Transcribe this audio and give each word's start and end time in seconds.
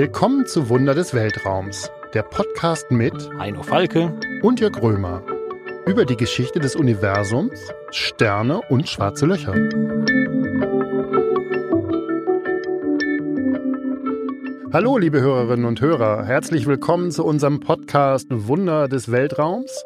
Willkommen 0.00 0.46
zu 0.46 0.70
Wunder 0.70 0.94
des 0.94 1.12
Weltraums, 1.12 1.90
der 2.14 2.22
Podcast 2.22 2.90
mit 2.90 3.12
Heino 3.38 3.62
Falke 3.62 4.18
und 4.40 4.58
Jörg 4.58 4.80
Römer 4.80 5.22
über 5.86 6.06
die 6.06 6.16
Geschichte 6.16 6.58
des 6.58 6.74
Universums, 6.74 7.60
Sterne 7.90 8.62
und 8.70 8.88
schwarze 8.88 9.26
Löcher. 9.26 9.52
Hallo, 14.72 14.96
liebe 14.96 15.20
Hörerinnen 15.20 15.66
und 15.66 15.82
Hörer, 15.82 16.24
herzlich 16.24 16.66
willkommen 16.66 17.10
zu 17.10 17.22
unserem 17.22 17.60
Podcast 17.60 18.28
Wunder 18.30 18.88
des 18.88 19.12
Weltraums. 19.12 19.84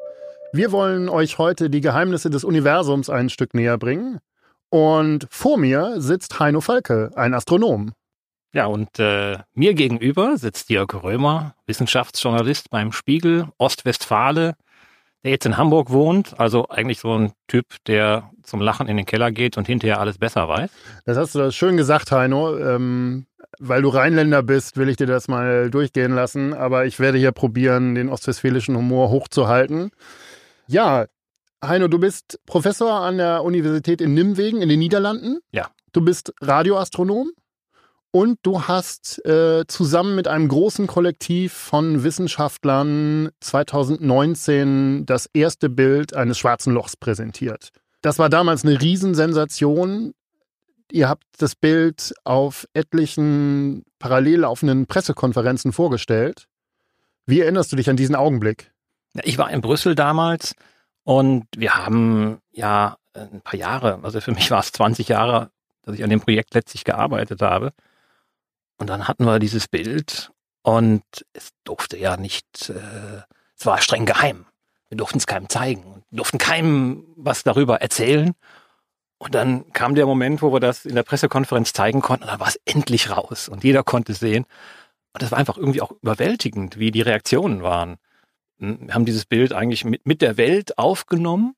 Wir 0.53 0.71
wollen 0.71 1.09
euch 1.09 1.39
heute 1.39 1.71
die 1.71 1.81
Geheimnisse 1.81 2.31
des 2.31 2.45
Universums 2.45 3.11
ein 3.11 3.31
Stück 3.31 3.53
näher 3.53 3.79
bringen. 3.79 4.21
Und 4.71 5.27
vor 5.29 5.59
mir 5.59 6.01
sitzt 6.01 6.39
Heino 6.39 6.61
Falke, 6.61 7.11
ein 7.17 7.35
Astronom. 7.35 7.95
Ja, 8.55 8.67
und 8.67 9.01
äh, 9.01 9.39
mir 9.55 9.75
gegenüber 9.75 10.37
sitzt 10.39 10.71
Jörg 10.71 10.95
Römer, 11.03 11.57
Wissenschaftsjournalist 11.67 12.71
beim 12.71 12.93
Spiegel, 12.93 13.49
Ostwestfale, 13.59 14.55
der 15.25 15.33
jetzt 15.33 15.45
in 15.45 15.57
Hamburg 15.57 15.91
wohnt. 15.91 16.39
Also 16.39 16.69
eigentlich 16.69 17.01
so 17.01 17.19
ein 17.19 17.33
Typ, 17.49 17.67
der 17.89 18.31
zum 18.45 18.61
Lachen 18.61 18.87
in 18.87 18.97
den 18.97 19.07
Keller 19.07 19.33
geht 19.33 19.59
und 19.59 19.67
hinterher 19.67 19.99
alles 19.99 20.19
besser 20.19 20.49
weiß. 20.49 20.71
Das 21.05 21.17
hast 21.17 21.35
du 21.35 21.51
schön 21.51 21.77
gesagt, 21.77 22.13
Heino. 22.13 22.57
Ähm, 22.57 23.27
weil 23.59 23.83
du 23.83 23.89
Rheinländer 23.89 24.45
bist, 24.45 24.77
will 24.77 24.89
ich 24.89 24.97
dir 24.97 25.07
das 25.07 25.27
mal 25.27 25.69
durchgehen 25.69 26.15
lassen. 26.15 26.55
Aber 26.55 26.87
ich 26.87 27.01
werde 27.01 27.19
hier 27.19 27.33
probieren, 27.33 27.97
den 27.97 28.09
ostwestfälischen 28.09 28.77
Humor 28.77 29.11
hochzuhalten. 29.11 29.91
Ja, 30.69 31.07
Heino, 31.65 31.89
du 31.89 31.99
bist 31.99 32.39
Professor 32.47 33.01
an 33.01 33.17
der 33.17 33.43
Universität 33.43 34.01
in 34.01 34.15
Nimwegen 34.15 34.63
in 34.63 34.69
den 34.69 34.79
Niederlanden. 34.79 35.41
Ja. 35.51 35.71
Du 35.93 36.03
bist 36.03 36.33
Radioastronom. 36.41 37.33
Und 38.15 38.39
du 38.45 38.63
hast 38.69 39.27
äh, 39.27 39.65
zusammen 39.67 40.15
mit 40.15 40.29
einem 40.29 40.47
großen 40.47 40.87
Kollektiv 40.87 41.53
von 41.53 42.05
Wissenschaftlern 42.05 43.31
2019 43.41 45.05
das 45.05 45.29
erste 45.35 45.69
Bild 45.69 46.15
eines 46.15 46.39
schwarzen 46.39 46.73
Lochs 46.73 46.97
präsentiert. 46.97 47.71
Das 48.03 48.21
war 48.21 48.29
damals 48.29 48.65
eine 48.65 48.81
Riesensensation. 48.81 50.15
Ihr 50.93 51.09
habt 51.09 51.25
das 51.39 51.57
Bild 51.57 52.15
auf 52.23 52.69
etlichen 52.73 53.83
parallel 53.99 54.43
laufenden 54.43 54.87
Pressekonferenzen 54.87 55.73
vorgestellt. 55.73 56.47
Wie 57.27 57.41
erinnerst 57.41 57.73
du 57.73 57.77
dich 57.77 57.91
an 57.91 57.97
diesen 57.97 58.15
Augenblick? 58.15 58.71
Ich 59.25 59.39
war 59.39 59.51
in 59.51 59.61
Brüssel 59.61 59.97
damals 59.97 60.55
und 61.03 61.47
wir 61.57 61.75
haben 61.75 62.39
ja 62.53 62.97
ein 63.13 63.41
paar 63.41 63.59
Jahre, 63.59 63.99
also 64.05 64.21
für 64.21 64.31
mich 64.31 64.53
war 64.53 64.61
es 64.61 64.71
20 64.71 65.09
Jahre, 65.09 65.51
dass 65.83 65.97
ich 65.97 66.05
an 66.05 66.11
dem 66.11 66.21
Projekt 66.21 66.55
letztlich 66.55 66.85
gearbeitet 66.85 67.43
habe. 67.43 67.73
Und 68.77 68.89
dann 68.89 69.07
hatten 69.09 69.25
wir 69.25 69.39
dieses 69.39 69.69
Bild 69.69 70.33
und 70.63 71.03
es 71.33 71.51
durfte 71.65 71.97
ja 71.97 72.17
nicht, 72.17 72.71
äh, 72.71 73.23
es 73.59 73.67
war 73.67 73.81
streng 73.81 74.07
geheim. 74.07 74.47
Wir 74.89 74.97
durften 74.97 75.19
es 75.19 75.27
keinem 75.27 75.49
zeigen, 75.49 76.03
wir 76.11 76.17
durften 76.17 76.39
keinem 76.39 77.07
was 77.17 77.43
darüber 77.43 77.81
erzählen. 77.81 78.35
Und 79.19 79.35
dann 79.35 79.73
kam 79.73 79.95
der 79.95 80.07
Moment, 80.07 80.43
wo 80.43 80.53
wir 80.53 80.61
das 80.61 80.85
in 80.85 80.95
der 80.97 81.03
Pressekonferenz 81.03 81.73
zeigen 81.73 82.01
konnten, 82.01 82.25
und 82.25 82.31
dann 82.31 82.41
war 82.41 82.49
es 82.49 82.61
endlich 82.65 83.11
raus 83.11 83.49
und 83.49 83.65
jeder 83.65 83.83
konnte 83.83 84.13
es 84.13 84.21
sehen. 84.21 84.45
Und 85.13 85.23
das 85.23 85.31
war 85.31 85.39
einfach 85.39 85.57
irgendwie 85.57 85.81
auch 85.81 85.93
überwältigend, 86.03 86.79
wie 86.79 86.91
die 86.91 87.01
Reaktionen 87.01 87.63
waren. 87.63 87.97
Wir 88.59 88.93
haben 88.93 89.05
dieses 89.05 89.25
Bild 89.25 89.53
eigentlich 89.53 89.85
mit, 89.85 90.05
mit 90.07 90.21
der 90.21 90.37
Welt 90.37 90.79
aufgenommen 90.79 91.55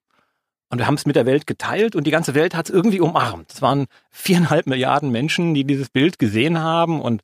und 0.68 0.78
wir 0.78 0.86
haben 0.86 0.94
es 0.94 1.06
mit 1.06 1.16
der 1.16 1.26
Welt 1.26 1.46
geteilt 1.46 1.94
und 1.94 2.06
die 2.06 2.10
ganze 2.10 2.34
Welt 2.34 2.54
hat 2.54 2.68
es 2.68 2.74
irgendwie 2.74 3.00
umarmt. 3.00 3.52
Es 3.52 3.62
waren 3.62 3.86
viereinhalb 4.10 4.66
Milliarden 4.66 5.10
Menschen, 5.10 5.54
die 5.54 5.64
dieses 5.64 5.88
Bild 5.90 6.18
gesehen 6.18 6.58
haben 6.58 7.00
und 7.00 7.22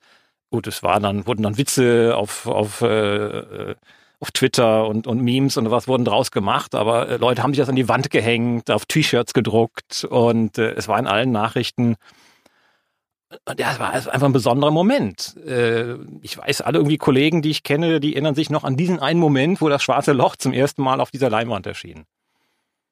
gut, 0.50 0.66
es 0.66 0.82
war 0.82 1.00
dann, 1.00 1.26
wurden 1.26 1.42
dann 1.42 1.58
Witze 1.58 2.14
auf, 2.16 2.46
auf, 2.46 2.82
äh, 2.82 3.74
auf 4.20 4.30
Twitter 4.30 4.86
und, 4.86 5.06
und 5.08 5.20
Memes 5.20 5.56
und 5.56 5.70
was 5.70 5.88
wurden 5.88 6.04
draus 6.04 6.30
gemacht, 6.30 6.74
aber 6.76 7.08
äh, 7.08 7.16
Leute 7.16 7.42
haben 7.42 7.52
sich 7.52 7.58
das 7.58 7.68
an 7.68 7.76
die 7.76 7.88
Wand 7.88 8.10
gehängt, 8.10 8.70
auf 8.70 8.86
T-Shirts 8.86 9.34
gedruckt 9.34 10.04
und 10.04 10.58
äh, 10.58 10.72
es 10.74 10.86
war 10.86 10.98
in 10.98 11.08
allen 11.08 11.32
Nachrichten. 11.32 11.96
Und 13.46 13.58
ja, 13.58 13.72
es 13.72 13.80
war 13.80 13.92
einfach 13.92 14.22
ein 14.22 14.32
besonderer 14.32 14.70
Moment. 14.70 15.36
Äh, 15.44 15.94
ich 16.20 16.38
weiß, 16.38 16.60
alle 16.60 16.78
irgendwie 16.78 16.98
Kollegen, 16.98 17.42
die 17.42 17.50
ich 17.50 17.62
kenne, 17.62 17.98
die 17.98 18.12
erinnern 18.12 18.34
sich 18.34 18.50
noch 18.50 18.62
an 18.62 18.76
diesen 18.76 19.00
einen 19.00 19.18
Moment, 19.18 19.60
wo 19.60 19.68
das 19.68 19.82
schwarze 19.82 20.12
Loch 20.12 20.36
zum 20.36 20.52
ersten 20.52 20.82
Mal 20.82 21.00
auf 21.00 21.10
dieser 21.10 21.30
Leinwand 21.30 21.66
erschien. 21.66 22.04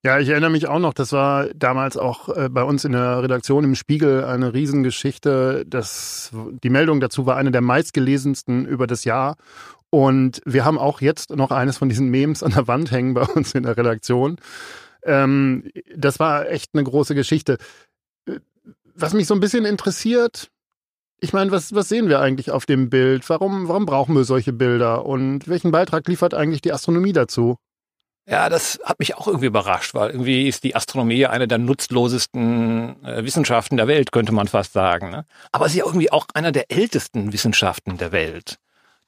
Ja, 0.03 0.19
ich 0.19 0.31
erinnere 0.31 0.51
mich 0.51 0.67
auch 0.67 0.79
noch, 0.79 0.95
das 0.95 1.13
war 1.13 1.49
damals 1.55 1.99
auch 1.99 2.31
äh, 2.31 2.49
bei 2.49 2.63
uns 2.63 2.87
in 2.87 2.93
der 2.93 3.23
Redaktion 3.23 3.65
im 3.65 3.75
Spiegel 3.75 4.25
eine 4.25 4.55
Riesengeschichte. 4.55 5.65
Das, 5.67 6.31
die 6.65 6.71
Meldung 6.71 7.01
dazu 7.01 7.27
war 7.27 7.37
eine 7.37 7.51
der 7.51 7.61
meistgelesensten 7.61 8.65
über 8.65 8.87
das 8.87 9.05
Jahr. 9.05 9.37
Und 9.91 10.41
wir 10.47 10.65
haben 10.65 10.79
auch 10.79 11.03
jetzt 11.03 11.37
noch 11.37 11.51
eines 11.51 11.77
von 11.77 11.91
diesen 11.91 12.09
Memes 12.09 12.43
an 12.43 12.53
der 12.53 12.67
Wand 12.67 12.91
hängen 12.91 13.13
bei 13.13 13.25
uns 13.25 13.55
in 13.55 13.65
der 13.65 13.77
Redaktion. 13.77 14.37
Ähm, 15.03 15.71
das 15.95 16.19
war 16.19 16.49
echt 16.49 16.71
eine 16.73 16.85
große 16.85 17.15
Geschichte. 17.15 17.59
Was 18.95 19.13
mich 19.13 19.27
so 19.27 19.35
ein 19.35 19.41
bisschen 19.41 19.67
interessiert, 19.67 20.51
ich 21.21 21.35
meine, 21.35 21.51
was, 21.51 21.75
was 21.75 21.91
sehen 21.91 22.09
wir 22.09 22.21
eigentlich 22.21 22.51
auf 22.51 22.65
dem 22.65 22.89
Bild? 22.89 23.29
Warum, 23.29 23.69
warum 23.69 23.85
brauchen 23.85 24.15
wir 24.15 24.25
solche 24.25 24.55
Bilder? 24.55 25.05
Und 25.05 25.47
welchen 25.47 25.71
Beitrag 25.71 26.09
liefert 26.09 26.33
eigentlich 26.33 26.63
die 26.63 26.73
Astronomie 26.73 27.13
dazu? 27.13 27.57
Ja, 28.31 28.49
das 28.49 28.79
hat 28.85 29.01
mich 29.01 29.17
auch 29.17 29.27
irgendwie 29.27 29.47
überrascht, 29.47 29.93
weil 29.93 30.11
irgendwie 30.11 30.47
ist 30.47 30.63
die 30.63 30.77
Astronomie 30.77 31.27
eine 31.27 31.49
der 31.49 31.59
nutzlosesten 31.59 33.05
äh, 33.05 33.25
Wissenschaften 33.25 33.77
der 33.77 33.89
Welt, 33.89 34.13
könnte 34.13 34.31
man 34.31 34.47
fast 34.47 34.73
sagen. 34.73 35.11
Ne? 35.11 35.25
Aber 35.51 35.69
sie 35.69 35.79
ist 35.79 35.81
ja 35.81 35.87
irgendwie 35.87 36.13
auch 36.13 36.27
einer 36.33 36.53
der 36.53 36.71
ältesten 36.71 37.33
Wissenschaften 37.33 37.99
der 37.99 38.13
Welt, 38.13 38.61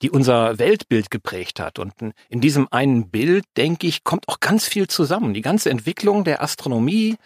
die 0.02 0.10
unser 0.10 0.58
Weltbild 0.58 1.12
geprägt 1.12 1.60
hat. 1.60 1.78
Und 1.78 1.92
in 2.30 2.40
diesem 2.40 2.66
einen 2.72 3.10
Bild, 3.10 3.44
denke 3.56 3.86
ich, 3.86 4.02
kommt 4.02 4.26
auch 4.26 4.40
ganz 4.40 4.66
viel 4.66 4.88
zusammen. 4.88 5.34
Die 5.34 5.40
ganze 5.40 5.70
Entwicklung 5.70 6.24
der 6.24 6.42
Astronomie, 6.42 7.16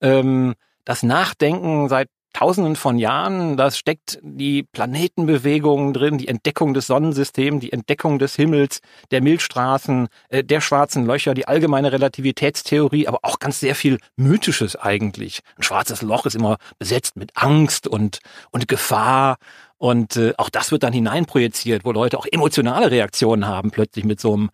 ähm, 0.00 0.54
das 0.84 1.02
Nachdenken 1.02 1.88
seit 1.88 2.06
Tausenden 2.32 2.76
von 2.76 2.98
Jahren, 2.98 3.56
da 3.56 3.70
steckt 3.70 4.20
die 4.22 4.62
Planetenbewegung 4.62 5.92
drin, 5.92 6.16
die 6.16 6.28
Entdeckung 6.28 6.74
des 6.74 6.86
Sonnensystems, 6.86 7.60
die 7.60 7.72
Entdeckung 7.72 8.18
des 8.20 8.36
Himmels, 8.36 8.80
der 9.10 9.20
Milchstraßen, 9.20 10.08
äh, 10.28 10.44
der 10.44 10.60
schwarzen 10.60 11.06
Löcher, 11.06 11.34
die 11.34 11.48
allgemeine 11.48 11.92
Relativitätstheorie, 11.92 13.08
aber 13.08 13.18
auch 13.22 13.40
ganz 13.40 13.58
sehr 13.58 13.74
viel 13.74 13.98
Mythisches 14.16 14.76
eigentlich. 14.76 15.40
Ein 15.56 15.64
schwarzes 15.64 16.02
Loch 16.02 16.24
ist 16.24 16.36
immer 16.36 16.58
besetzt 16.78 17.16
mit 17.16 17.32
Angst 17.36 17.88
und, 17.88 18.20
und 18.52 18.68
Gefahr. 18.68 19.36
Und 19.76 20.16
äh, 20.16 20.34
auch 20.36 20.50
das 20.50 20.70
wird 20.70 20.84
dann 20.84 20.92
hineinprojiziert, 20.92 21.84
wo 21.84 21.92
Leute 21.92 22.18
auch 22.18 22.26
emotionale 22.30 22.90
Reaktionen 22.90 23.46
haben, 23.46 23.70
plötzlich 23.70 24.04
mit 24.04 24.20
so 24.20 24.34
einem 24.34 24.50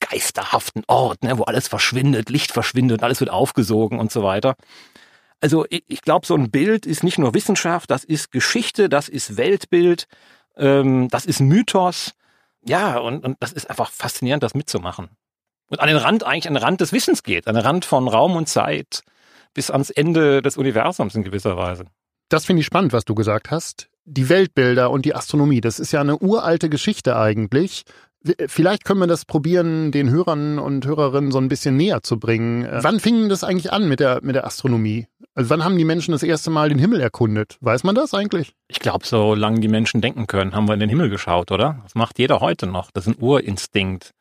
geisterhaften 0.00 0.82
Ort, 0.86 1.22
ne, 1.22 1.38
wo 1.38 1.44
alles 1.44 1.68
verschwindet, 1.68 2.30
Licht 2.30 2.52
verschwindet, 2.52 3.02
alles 3.02 3.20
wird 3.20 3.30
aufgesogen 3.30 3.98
und 3.98 4.10
so 4.10 4.22
weiter. 4.22 4.56
Also 5.40 5.64
ich, 5.70 5.84
ich 5.88 6.02
glaube, 6.02 6.26
so 6.26 6.34
ein 6.34 6.50
Bild 6.50 6.86
ist 6.86 7.02
nicht 7.02 7.18
nur 7.18 7.34
Wissenschaft, 7.34 7.90
das 7.90 8.04
ist 8.04 8.30
Geschichte, 8.30 8.88
das 8.88 9.08
ist 9.08 9.36
Weltbild, 9.36 10.06
ähm, 10.56 11.08
das 11.08 11.26
ist 11.26 11.40
Mythos. 11.40 12.12
Ja, 12.62 12.98
und, 12.98 13.24
und 13.24 13.36
das 13.40 13.52
ist 13.52 13.70
einfach 13.70 13.90
faszinierend, 13.90 14.42
das 14.42 14.54
mitzumachen. 14.54 15.08
Und 15.70 15.80
an 15.80 15.88
den 15.88 15.96
Rand, 15.96 16.24
eigentlich 16.24 16.48
an 16.48 16.54
den 16.54 16.62
Rand 16.62 16.80
des 16.80 16.92
Wissens 16.92 17.22
geht, 17.22 17.46
an 17.46 17.54
den 17.54 17.64
Rand 17.64 17.84
von 17.84 18.08
Raum 18.08 18.36
und 18.36 18.48
Zeit 18.48 19.02
bis 19.54 19.70
ans 19.70 19.90
Ende 19.90 20.42
des 20.42 20.56
Universums 20.56 21.14
in 21.14 21.22
gewisser 21.22 21.56
Weise. 21.56 21.84
Das 22.28 22.44
finde 22.44 22.60
ich 22.60 22.66
spannend, 22.66 22.92
was 22.92 23.04
du 23.04 23.14
gesagt 23.14 23.50
hast. 23.50 23.88
Die 24.04 24.28
Weltbilder 24.28 24.90
und 24.90 25.04
die 25.04 25.14
Astronomie, 25.14 25.60
das 25.60 25.78
ist 25.78 25.92
ja 25.92 26.00
eine 26.00 26.18
uralte 26.18 26.68
Geschichte 26.68 27.16
eigentlich. 27.16 27.84
Vielleicht 28.48 28.84
können 28.84 29.00
wir 29.00 29.06
das 29.06 29.24
probieren, 29.24 29.92
den 29.92 30.10
Hörern 30.10 30.58
und 30.58 30.86
Hörerinnen 30.86 31.32
so 31.32 31.38
ein 31.38 31.48
bisschen 31.48 31.76
näher 31.76 32.02
zu 32.02 32.18
bringen. 32.18 32.64
Äh, 32.64 32.80
wann 32.82 33.00
fing 33.00 33.28
das 33.28 33.44
eigentlich 33.44 33.72
an 33.72 33.88
mit 33.88 34.00
der, 34.00 34.20
mit 34.22 34.34
der 34.34 34.46
Astronomie? 34.46 35.06
Also 35.34 35.48
wann 35.50 35.64
haben 35.64 35.78
die 35.78 35.84
Menschen 35.84 36.12
das 36.12 36.22
erste 36.22 36.50
Mal 36.50 36.68
den 36.68 36.78
Himmel 36.78 37.00
erkundet? 37.00 37.56
Weiß 37.60 37.82
man 37.82 37.94
das 37.94 38.12
eigentlich? 38.12 38.52
Ich 38.68 38.80
glaube, 38.80 39.06
solange 39.06 39.60
die 39.60 39.68
Menschen 39.68 40.00
denken 40.02 40.26
können, 40.26 40.54
haben 40.54 40.68
wir 40.68 40.74
in 40.74 40.80
den 40.80 40.90
Himmel 40.90 41.08
geschaut, 41.08 41.50
oder? 41.50 41.80
Das 41.84 41.94
macht 41.94 42.18
jeder 42.18 42.40
heute 42.40 42.66
noch. 42.66 42.90
Das 42.90 43.06
ist 43.06 43.16
ein 43.16 43.22
Urinstinkt. 43.22 44.12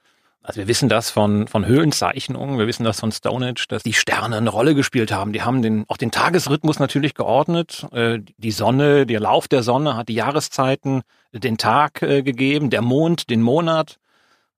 Also 0.50 0.62
wir 0.62 0.68
wissen 0.68 0.90
das 0.90 1.12
von, 1.12 1.48
von 1.48 1.68
Höhlenzeichnungen, 1.68 2.58
wir 2.58 2.66
wissen 2.66 2.84
das 2.84 3.00
von 3.00 3.12
Stonehenge, 3.12 3.62
dass 3.68 3.84
die 3.84 3.94
Sterne 3.94 4.36
eine 4.36 4.50
Rolle 4.50 4.74
gespielt 4.74 5.12
haben. 5.12 5.32
Die 5.32 5.44
haben 5.44 5.62
den, 5.62 5.86
auch 5.88 5.98
den 5.98 6.10
Tagesrhythmus 6.10 6.80
natürlich 6.80 7.14
geordnet. 7.14 7.86
Äh, 7.92 8.22
die 8.38 8.50
Sonne, 8.50 9.06
der 9.06 9.20
Lauf 9.20 9.48
der 9.48 9.62
Sonne 9.62 9.96
hat 9.96 10.10
die 10.10 10.16
Jahreszeiten, 10.16 11.04
den 11.34 11.60
Tag 11.60 12.02
äh, 12.02 12.24
gegeben, 12.24 12.72
der 12.72 12.82
Mond, 12.82 13.30
den 13.30 13.44
Monat. 13.44 14.00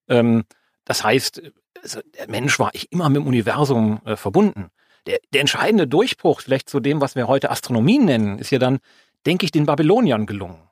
Ähm, 0.08 0.46
das 0.86 1.04
heißt, 1.04 1.42
also 1.84 2.00
der 2.18 2.30
Mensch 2.30 2.58
war 2.58 2.72
immer 2.90 3.10
mit 3.10 3.18
dem 3.18 3.28
Universum 3.28 4.00
äh, 4.06 4.16
verbunden. 4.16 4.70
Der, 5.08 5.20
der 5.34 5.42
entscheidende 5.42 5.90
Durchbruch 5.90 6.40
vielleicht 6.40 6.70
zu 6.70 6.80
dem, 6.80 7.02
was 7.02 7.18
wir 7.18 7.28
heute 7.28 7.52
Astronomie 7.52 8.00
nennen, 8.00 8.40
ist 8.40 8.52
ja 8.52 8.60
dann, 8.60 8.80
denke 9.26 9.44
ich, 9.44 9.52
den 9.52 9.66
Babyloniern 9.66 10.26
gelungen. 10.26 10.70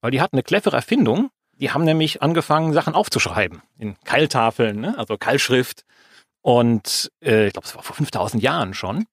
Weil 0.00 0.12
die 0.12 0.20
hatten 0.20 0.36
eine 0.36 0.44
clevere 0.44 0.76
Erfindung. 0.76 1.30
Die 1.60 1.70
haben 1.70 1.84
nämlich 1.84 2.22
angefangen, 2.22 2.72
Sachen 2.72 2.94
aufzuschreiben 2.94 3.62
in 3.78 3.96
Keiltafeln, 4.04 4.80
ne? 4.80 4.98
also 4.98 5.16
Keilschrift. 5.16 5.84
Und 6.42 7.10
äh, 7.22 7.46
ich 7.46 7.52
glaube, 7.52 7.66
es 7.66 7.74
war 7.74 7.82
vor 7.82 7.96
5000 7.96 8.42
Jahren 8.42 8.74
schon. 8.74 9.06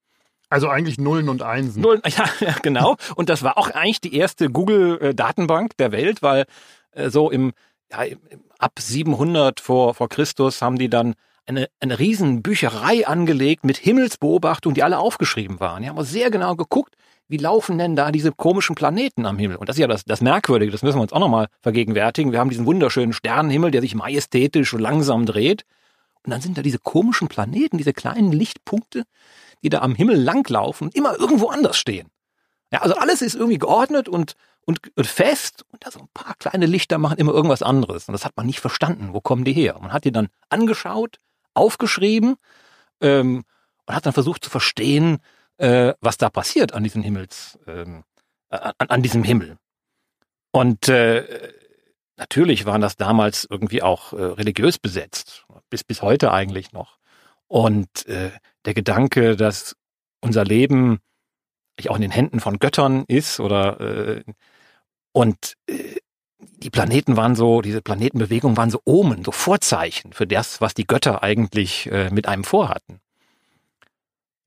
Also 0.50 0.68
eigentlich 0.68 0.98
Nullen 0.98 1.30
und 1.30 1.44
Einsen. 1.44 1.82
Nullen, 1.82 2.02
ja, 2.08 2.26
ja, 2.42 2.56
genau. 2.62 2.98
Und 3.16 3.30
das 3.30 3.42
war 3.42 3.58
auch 3.58 3.70
eigentlich 3.70 4.02
die 4.02 4.16
erste 4.16 4.50
Google-Datenbank 4.50 5.78
der 5.78 5.92
Welt, 5.94 6.22
weil 6.22 6.46
äh, 6.92 7.10
so 7.10 7.32
im, 7.32 7.54
ja, 7.90 8.04
im, 8.04 8.20
ab 8.60 8.74
700 8.78 9.60
vor, 9.60 9.94
vor 9.94 10.10
Christus 10.10 10.62
haben 10.62 10.78
die 10.78 10.90
dann 10.90 11.16
eine, 11.46 11.70
eine 11.80 12.00
riesen 12.00 12.42
Bücherei 12.42 13.08
angelegt 13.08 13.64
mit 13.64 13.78
Himmelsbeobachtungen, 13.78 14.76
die 14.76 14.84
alle 14.84 15.00
aufgeschrieben 15.00 15.60
waren. 15.60 15.84
Die 15.84 15.90
haben 15.90 16.04
sehr 16.04 16.32
genau 16.32 16.56
geguckt, 16.56 16.96
wie 17.32 17.38
laufen 17.38 17.78
denn 17.78 17.96
da 17.96 18.12
diese 18.12 18.34
komischen 18.34 18.76
Planeten 18.76 19.26
am 19.26 19.38
Himmel? 19.38 19.56
Und 19.56 19.70
das 19.70 19.78
ist 19.78 19.80
ja 19.80 19.88
das, 19.88 20.04
das 20.04 20.20
Merkwürdige, 20.20 20.70
das 20.72 20.84
müssen 20.84 20.98
wir 20.98 21.02
uns 21.02 21.14
auch 21.14 21.20
nochmal 21.20 21.48
vergegenwärtigen. 21.62 22.34
Wir 22.34 22.40
haben 22.40 22.50
diesen 22.50 22.66
wunderschönen 22.66 23.14
Sternenhimmel, 23.14 23.72
der 23.72 23.80
sich 23.80 23.96
majestätisch 23.96 24.74
und 24.74 24.82
langsam 24.82 25.26
dreht. 25.26 25.64
Und 26.24 26.32
dann 26.32 26.42
sind 26.42 26.58
da 26.58 26.62
diese 26.62 26.78
komischen 26.78 27.30
Planeten, 27.30 27.78
diese 27.78 27.94
kleinen 27.94 28.34
Lichtpunkte, 28.34 29.06
die 29.64 29.70
da 29.70 29.80
am 29.80 29.96
Himmel 29.96 30.22
langlaufen 30.22 30.88
und 30.88 30.96
immer 30.96 31.18
irgendwo 31.18 31.48
anders 31.48 31.78
stehen. 31.78 32.10
Ja, 32.74 32.82
also 32.82 32.96
alles 32.96 33.22
ist 33.22 33.36
irgendwie 33.36 33.60
geordnet 33.60 34.10
und, 34.10 34.36
und, 34.66 34.82
und 34.96 35.08
fest 35.08 35.64
und 35.72 35.86
da 35.86 35.92
so 35.92 36.02
ein 36.02 36.10
paar 36.14 36.36
kleine 36.36 36.66
Lichter 36.66 36.98
machen 36.98 37.18
immer 37.18 37.34
irgendwas 37.34 37.64
anderes. 37.64 38.10
Und 38.10 38.12
das 38.12 38.26
hat 38.26 38.36
man 38.36 38.46
nicht 38.46 38.60
verstanden. 38.60 39.14
Wo 39.14 39.22
kommen 39.22 39.46
die 39.46 39.54
her? 39.54 39.78
Man 39.82 39.94
hat 39.94 40.04
die 40.04 40.12
dann 40.12 40.28
angeschaut, 40.50 41.20
aufgeschrieben 41.54 42.36
ähm, 43.00 43.46
und 43.86 43.96
hat 43.96 44.06
dann 44.06 44.14
versucht 44.14 44.44
zu 44.44 44.50
verstehen, 44.50 45.20
äh, 45.62 45.94
was 46.02 46.18
da 46.18 46.30
passiert 46.30 46.74
an 46.74 46.84
diesem 46.84 47.04
Himmels, 47.04 47.60
ähm, 47.68 48.04
an, 48.50 48.74
an 48.78 49.02
diesem 49.02 49.24
Himmel. 49.24 49.58
Und 50.52 50.90
äh, 50.90 51.54
natürlich 52.18 52.66
waren 52.66 52.82
das 52.82 52.98
damals 52.98 53.48
irgendwie 53.50 53.82
auch 53.82 54.14
äh, 54.14 54.22
religiös 54.22 54.80
besetzt, 54.80 55.46
bis 55.70 55.84
bis 55.84 56.02
heute 56.02 56.32
eigentlich 56.32 56.72
noch. 56.74 56.98
Und 57.48 58.08
äh, 58.08 58.32
der 58.66 58.74
Gedanke, 58.74 59.36
dass 59.36 59.76
unser 60.22 60.44
Leben 60.44 61.00
auch 61.88 61.96
in 61.96 62.02
den 62.02 62.12
Händen 62.12 62.40
von 62.40 62.60
Göttern 62.60 63.06
ist 63.08 63.40
oder 63.40 63.80
äh, 63.80 64.24
und 65.14 65.56
äh, 65.68 65.98
die 66.40 66.70
Planeten 66.70 67.18
waren 67.18 67.36
so, 67.36 67.62
diese 67.62 67.82
Planetenbewegungen 67.82 68.58
waren 68.58 68.70
so 68.72 68.82
Omen, 68.86 69.24
so 69.24 69.32
Vorzeichen 69.32 70.14
für 70.14 70.28
das, 70.28 70.62
was 70.62 70.74
die 70.74 70.86
Götter 70.86 71.24
eigentlich 71.24 71.92
äh, 71.92 72.10
mit 72.12 72.28
einem 72.28 72.44
vorhatten. 72.44 73.00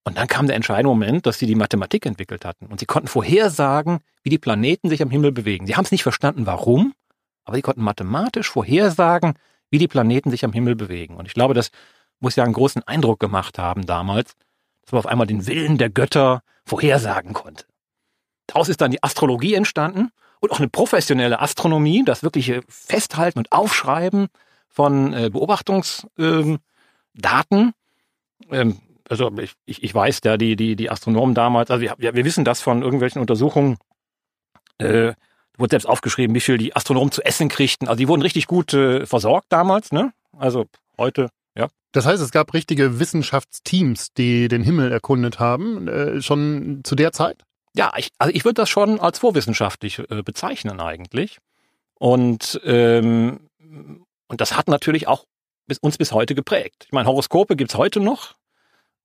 Und 0.05 0.19
dann 0.19 0.29
kam 0.29 0.47
der 0.47 0.57
entscheidende 0.57 0.89
Moment, 0.89 1.27
dass 1.27 1.39
sie 1.39 1.47
die 1.47 1.55
Mathematik 1.55 2.05
entwickelt 2.05 2.45
hatten. 2.45 2.67
Und 2.67 2.79
sie 2.79 2.87
konnten 2.87 3.09
vorhersagen, 3.09 4.01
wie 4.23 4.31
die 4.31 4.39
Planeten 4.39 4.91
sich 4.91 5.03
am 5.03 5.11
Himmel 5.11 5.33
bewegen. 5.33 5.67
Sie 5.67 5.77
haben 5.77 5.85
es 5.85 5.91
nicht 5.93 6.03
verstanden, 6.03 6.47
warum, 6.47 6.93
aber 7.45 7.57
sie 7.57 7.63
konnten 7.63 7.83
mathematisch 7.83 8.51
vorhersagen, 8.51 9.35
wie 9.71 9.79
die 9.79 9.89
Planeten 9.89 10.31
sich 10.31 10.45
am 10.45 10.53
Himmel 10.53 10.77
bewegen. 10.77 11.17
Und 11.17 11.27
ich 11.27 11.35
glaube, 11.35 11.55
das 11.55 11.71
muss 12.21 12.37
ja 12.37 12.45
einen 12.45 12.53
großen 12.53 12.83
Eindruck 12.83 13.19
gemacht 13.19 13.59
haben 13.59 13.87
damals, 13.87 14.37
dass 14.83 14.93
man 14.93 14.99
auf 14.99 15.07
einmal 15.07 15.27
den 15.27 15.47
Willen 15.47 15.79
der 15.79 15.91
Götter 15.91 16.43
vorhersagen 16.65 17.33
konnte. 17.33 17.65
Daraus 18.47 18.69
ist 18.69 18.81
dann 18.81 18.91
die 18.91 19.03
Astrologie 19.03 19.55
entstanden 19.55 20.11
und 20.41 20.53
auch 20.53 20.59
eine 20.59 20.69
professionelle 20.69 21.41
Astronomie, 21.41 22.05
das 22.05 22.23
wirkliche 22.23 22.61
Festhalten 22.69 23.39
und 23.39 23.53
Aufschreiben 23.53 24.29
von 24.69 25.15
äh, 25.15 25.31
Beobachtungsdaten. 25.31 26.61
Ähm, 28.51 28.81
also 29.09 29.31
ich, 29.39 29.53
ich, 29.67 29.83
ich 29.83 29.95
weiß 29.95 30.21
ja, 30.25 30.37
die, 30.37 30.57
die, 30.57 30.77
die 30.77 30.91
Astronomen 30.91 31.35
damals, 31.35 31.71
also 31.71 31.83
wir, 31.83 32.15
wir 32.15 32.25
wissen 32.25 32.45
das 32.45 32.61
von 32.61 32.83
irgendwelchen 32.83 33.21
Untersuchungen, 33.21 33.77
äh, 34.79 35.13
wurde 35.57 35.71
selbst 35.71 35.87
aufgeschrieben, 35.87 36.35
wie 36.35 36.41
viel 36.41 36.59
die 36.59 36.75
Astronomen 36.75 37.13
zu 37.13 37.23
essen 37.23 37.49
kriegten. 37.49 37.89
Also 37.89 37.99
die 37.99 38.09
wurden 38.09 38.23
richtig 38.23 38.47
gut 38.47 38.75
äh, 38.75 39.07
versorgt 39.07 39.47
damals, 39.51 39.93
ne? 39.93 40.13
Also 40.37 40.67
heute, 40.99 41.31
ja. 41.57 41.69
Das 41.93 42.07
heißt, 42.07 42.23
es 42.23 42.33
gab 42.33 42.53
richtige 42.55 42.99
Wissenschaftsteams, 42.99 44.13
die 44.15 44.49
den 44.49 44.63
Himmel 44.63 44.91
erkundet 44.91 45.39
haben, 45.39 45.87
äh, 45.87 46.23
schon 46.23 46.81
zu 46.83 46.95
der 46.95 47.13
Zeit? 47.13 47.45
Ja, 47.77 47.93
ich, 47.97 48.11
also 48.19 48.35
ich 48.35 48.45
würde 48.45 48.55
das 48.55 48.69
schon 48.69 49.01
als 49.01 49.19
vorwissenschaftlich 49.19 49.99
äh, 49.99 50.23
bezeichnen 50.23 50.81
eigentlich. 50.81 51.39
Und, 51.99 52.61
ähm, 52.65 53.49
und 54.29 54.41
das 54.41 54.57
hat 54.57 54.69
natürlich 54.69 55.07
auch 55.07 55.25
bis, 55.67 55.79
uns 55.79 55.99
bis 55.99 56.13
heute 56.13 56.35
geprägt. 56.35 56.85
Ich 56.87 56.93
meine, 56.93 57.09
Horoskope 57.09 57.57
gibt's 57.57 57.77
heute 57.77 58.01
noch. 58.01 58.35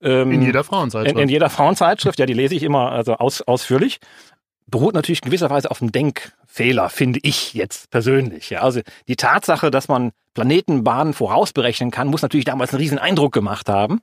Ähm, 0.01 0.31
in 0.31 0.42
jeder 0.42 0.63
Frauenzeitschrift. 0.63 1.16
In, 1.16 1.24
in, 1.24 1.30
jeder 1.30 1.50
Frauenzeitschrift, 1.50 2.19
ja, 2.19 2.25
die 2.25 2.34
lese 2.34 2.56
ich 2.56 2.63
immer 2.63 2.92
also 2.92 3.16
aus, 3.16 3.42
ausführlich. 3.42 4.00
Beruht 4.68 4.94
natürlich 4.94 5.22
gewisserweise 5.22 5.72
auf 5.72 5.81
einem 5.81 5.92
Denkfehler, 5.92 6.90
finde 6.90 7.19
ich 7.24 7.54
jetzt 7.54 7.90
persönlich. 7.90 8.51
Ja. 8.51 8.62
Also 8.62 8.81
die 9.07 9.16
Tatsache, 9.16 9.72
dass 9.72 9.88
man 9.88 10.12
Planetenbahnen 10.36 11.13
vorausberechnen 11.13 11.92
kann, 11.92 12.07
muss 12.07 12.22
natürlich 12.22 12.46
damals 12.46 12.72
einen 12.72 12.81
riesen 12.81 13.00
Eindruck 13.00 13.34
gemacht 13.34 13.68
haben. 13.68 14.01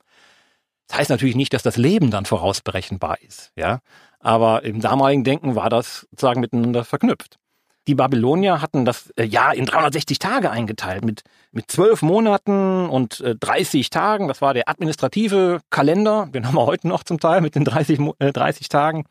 Das 0.89 0.99
heißt 0.99 1.11
natürlich 1.11 1.37
nicht, 1.37 1.55
dass 1.55 1.63
das 1.63 1.77
Leben 1.77 2.11
dann 2.11 2.27
vorausberechenbar 2.27 3.19
ist. 3.23 3.53
Ja. 3.57 3.81
Aber 4.19 4.65
im 4.65 4.81
damaligen 4.81 5.25
Denken 5.25 5.55
war 5.55 5.71
das 5.71 6.07
sozusagen 6.11 6.41
miteinander 6.41 6.85
verknüpft. 6.85 7.39
Die 7.87 7.95
Babylonier 7.95 8.61
hatten 8.61 8.85
das 8.85 9.11
äh, 9.17 9.25
Jahr 9.25 9.55
in 9.55 9.67
360 9.67 10.19
Tage 10.19 10.51
eingeteilt 10.51 11.05
mit 11.05 11.23
mit 11.57 11.71
zwölf 11.71 12.03
Monaten 12.03 12.89
und 12.89 13.21
äh, 13.23 13.35
30 13.35 13.91
Tagen. 13.91 14.29
Das 14.29 14.43
war 14.43 14.55
der 14.55 14.69
administrative 14.69 15.61
Kalender, 15.71 16.29
den 16.33 16.47
haben 16.47 16.55
wir 16.55 16.67
heute 16.67 16.87
noch 16.87 17.03
zum 17.03 17.19
Teil 17.19 17.41
mit 17.41 17.55
den 17.55 17.65
30, 17.65 17.99
äh, 18.19 18.33
30 18.33 18.69
Tagen. 18.69 19.07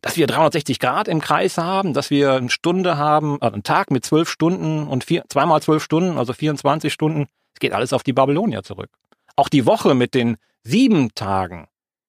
Dass 0.00 0.16
wir 0.16 0.26
360 0.28 0.78
Grad 0.78 1.08
im 1.08 1.20
Kreis 1.20 1.58
haben, 1.58 1.92
dass 1.92 2.10
wir 2.10 2.34
eine 2.34 2.50
Stunde 2.50 2.98
haben, 2.98 3.42
also 3.42 3.54
einen 3.54 3.64
Tag 3.64 3.90
mit 3.90 4.04
zwölf 4.04 4.28
Stunden 4.28 4.86
und 4.86 5.04
vier, 5.04 5.24
zweimal 5.28 5.60
zwölf 5.60 5.82
Stunden, 5.82 6.18
also 6.18 6.32
24 6.32 6.92
Stunden. 6.92 7.26
Es 7.54 7.60
geht 7.60 7.72
alles 7.72 7.92
auf 7.92 8.04
die 8.04 8.12
Babylonier 8.12 8.62
zurück. 8.62 8.90
Auch 9.34 9.48
die 9.48 9.66
Woche 9.66 9.94
mit 9.94 10.14
den 10.14 10.36
sieben 10.62 11.14
Tagen 11.14 11.66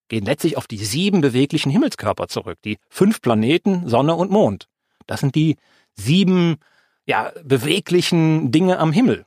geht 0.10 0.26
letztlich 0.26 0.58
auf 0.58 0.68
die 0.68 0.78
sieben 0.78 1.22
beweglichen 1.22 1.72
Himmelskörper 1.72 2.28
zurück. 2.28 2.60
Die 2.64 2.78
fünf 2.90 3.22
Planeten, 3.22 3.90
Sonne 3.90 4.16
und 4.16 4.30
Mond. 4.30 4.68
Das 5.08 5.22
sind 5.22 5.34
die 5.34 5.56
sieben 5.98 6.58
ja, 7.06 7.32
beweglichen 7.44 8.52
Dinge 8.52 8.80
am 8.80 8.92
Himmel. 8.92 9.26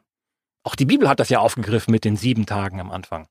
Auch 0.63 0.75
die 0.75 0.85
Bibel 0.85 1.09
hat 1.09 1.21
das 1.21 1.31
ja 1.31 1.41
aufgegriffen 1.41 1.91
mit 1.91 2.05
den 2.05 2.17
sieben 2.17 2.47
Tagen 2.47 2.81
am 2.81 2.91
Anfang. 2.91 3.27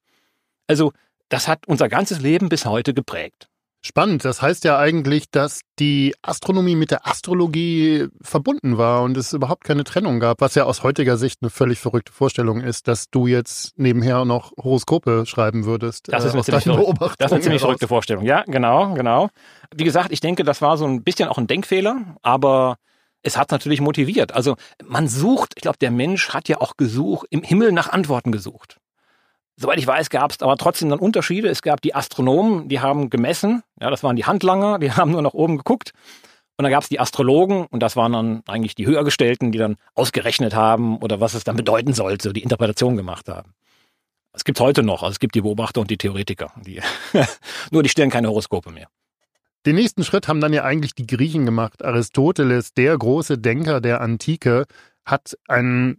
Also, 0.68 0.92
das 1.30 1.48
hat 1.48 1.68
unser 1.68 1.90
ganzes 1.90 2.20
Leben 2.20 2.50
bis 2.50 2.66
heute 2.66 2.94
geprägt. 2.94 3.48
Spannend. 3.82 4.26
Das 4.26 4.42
heißt 4.42 4.66
ja 4.66 4.78
eigentlich, 4.78 5.32
dass 5.32 5.62
die 5.78 6.14
Astronomie 6.22 6.76
mit 6.76 6.92
der 6.92 7.08
Astrologie 7.08 8.08
verbunden 8.22 8.78
war 8.78 9.04
und 9.04 9.16
es 9.16 9.32
überhaupt 9.32 9.64
keine 9.64 9.86
Trennung 9.86 10.20
gab, 10.20 10.42
was 10.42 10.56
ja 10.56 10.66
aus 10.66 10.84
heutiger 10.84 11.16
Sicht 11.16 11.38
eine 11.42 11.50
völlig 11.50 11.80
verrückte 11.80 12.12
Vorstellung 12.12 12.60
ist, 12.60 12.90
dass 12.90 13.10
du 13.10 13.26
jetzt 13.26 13.80
nebenher 13.80 14.26
noch 14.26 14.52
Horoskope 14.58 15.26
schreiben 15.26 15.64
würdest. 15.64 16.12
Das 16.12 16.26
ist 16.26 16.32
eine, 16.32 16.42
äh, 16.42 16.44
ziemlich, 16.44 16.66
das 16.66 17.28
ist 17.28 17.32
eine 17.32 17.42
ziemlich 17.42 17.62
verrückte 17.62 17.88
Vorstellung. 17.88 18.26
Ja, 18.26 18.44
genau, 18.44 18.96
genau. 18.96 19.30
Wie 19.74 19.86
gesagt, 19.86 20.12
ich 20.12 20.20
denke, 20.20 20.44
das 20.44 20.62
war 20.62 20.78
so 20.78 20.86
ein 20.86 21.04
bisschen 21.04 21.30
auch 21.30 21.38
ein 21.38 21.48
Denkfehler, 21.48 22.18
aber 22.22 22.76
es 23.24 23.38
hat 23.38 23.52
natürlich 23.52 23.82
motiviert. 23.82 24.34
Also 24.34 24.56
man 24.84 25.08
sucht, 25.08 25.54
ich 25.56 25.62
glaube, 25.62 25.78
der 25.78 25.92
Mensch 25.92 26.30
hat 26.30 26.48
ja 26.50 26.62
auch 26.62 26.78
gesucht, 26.78 27.28
im 27.30 27.44
Himmel 27.44 27.72
nach 27.72 27.90
Antworten 27.90 28.32
gesucht. 28.32 28.78
Soweit 29.58 29.78
ich 29.78 29.88
weiß, 29.88 30.10
gab 30.10 30.32
es 30.32 30.42
aber 30.42 30.56
trotzdem 30.56 30.90
dann 30.90 31.00
Unterschiede. 31.00 31.50
Es 31.50 31.62
gab 31.62 31.82
die 31.82 31.94
Astronomen, 31.94 32.70
die 32.70 32.80
haben 32.80 33.10
gemessen, 33.10 33.62
ja, 33.82 33.90
das 33.90 34.04
waren 34.04 34.16
die 34.16 34.26
Handlanger, 34.26 34.80
die 34.80 34.92
haben 34.94 35.12
nur 35.12 35.22
nach 35.22 35.34
oben 35.34 35.58
geguckt. 35.58 35.92
Und 36.58 36.64
dann 36.64 36.72
gab 36.72 36.84
es 36.84 36.90
die 36.90 37.00
Astrologen 37.00 37.66
und 37.68 37.82
das 37.82 37.96
waren 37.96 38.12
dann 38.12 38.44
eigentlich 38.46 38.76
die 38.76 38.86
Höhergestellten, 38.86 39.52
die 39.54 39.58
dann 39.58 39.78
ausgerechnet 39.96 40.54
haben 40.54 40.98
oder 40.98 41.22
was 41.22 41.34
es 41.34 41.46
dann 41.46 41.56
bedeuten 41.56 41.94
sollte, 41.94 42.34
die 42.34 42.44
Interpretation 42.44 42.98
gemacht 42.98 43.30
haben. 43.30 43.54
Es 44.34 44.44
gibt 44.44 44.60
heute 44.60 44.84
noch, 44.84 45.02
also 45.02 45.12
es 45.12 45.20
gibt 45.20 45.36
die 45.36 45.42
Beobachter 45.42 45.82
und 45.82 45.90
die 45.90 45.98
Theoretiker. 45.98 46.52
Die 46.66 46.82
nur 47.72 47.84
die 47.84 47.90
stellen 47.90 48.10
keine 48.10 48.28
Horoskope 48.28 48.72
mehr. 48.72 48.88
Den 49.66 49.76
nächsten 49.76 50.04
Schritt 50.04 50.28
haben 50.28 50.42
dann 50.42 50.54
ja 50.54 50.64
eigentlich 50.64 50.96
die 50.96 51.08
Griechen 51.08 51.46
gemacht. 51.46 51.84
Aristoteles, 51.84 52.74
der 52.74 52.98
große 52.98 53.38
Denker 53.38 53.82
der 53.82 54.02
Antike, 54.02 54.66
hat 55.06 55.38
ein 55.48 55.98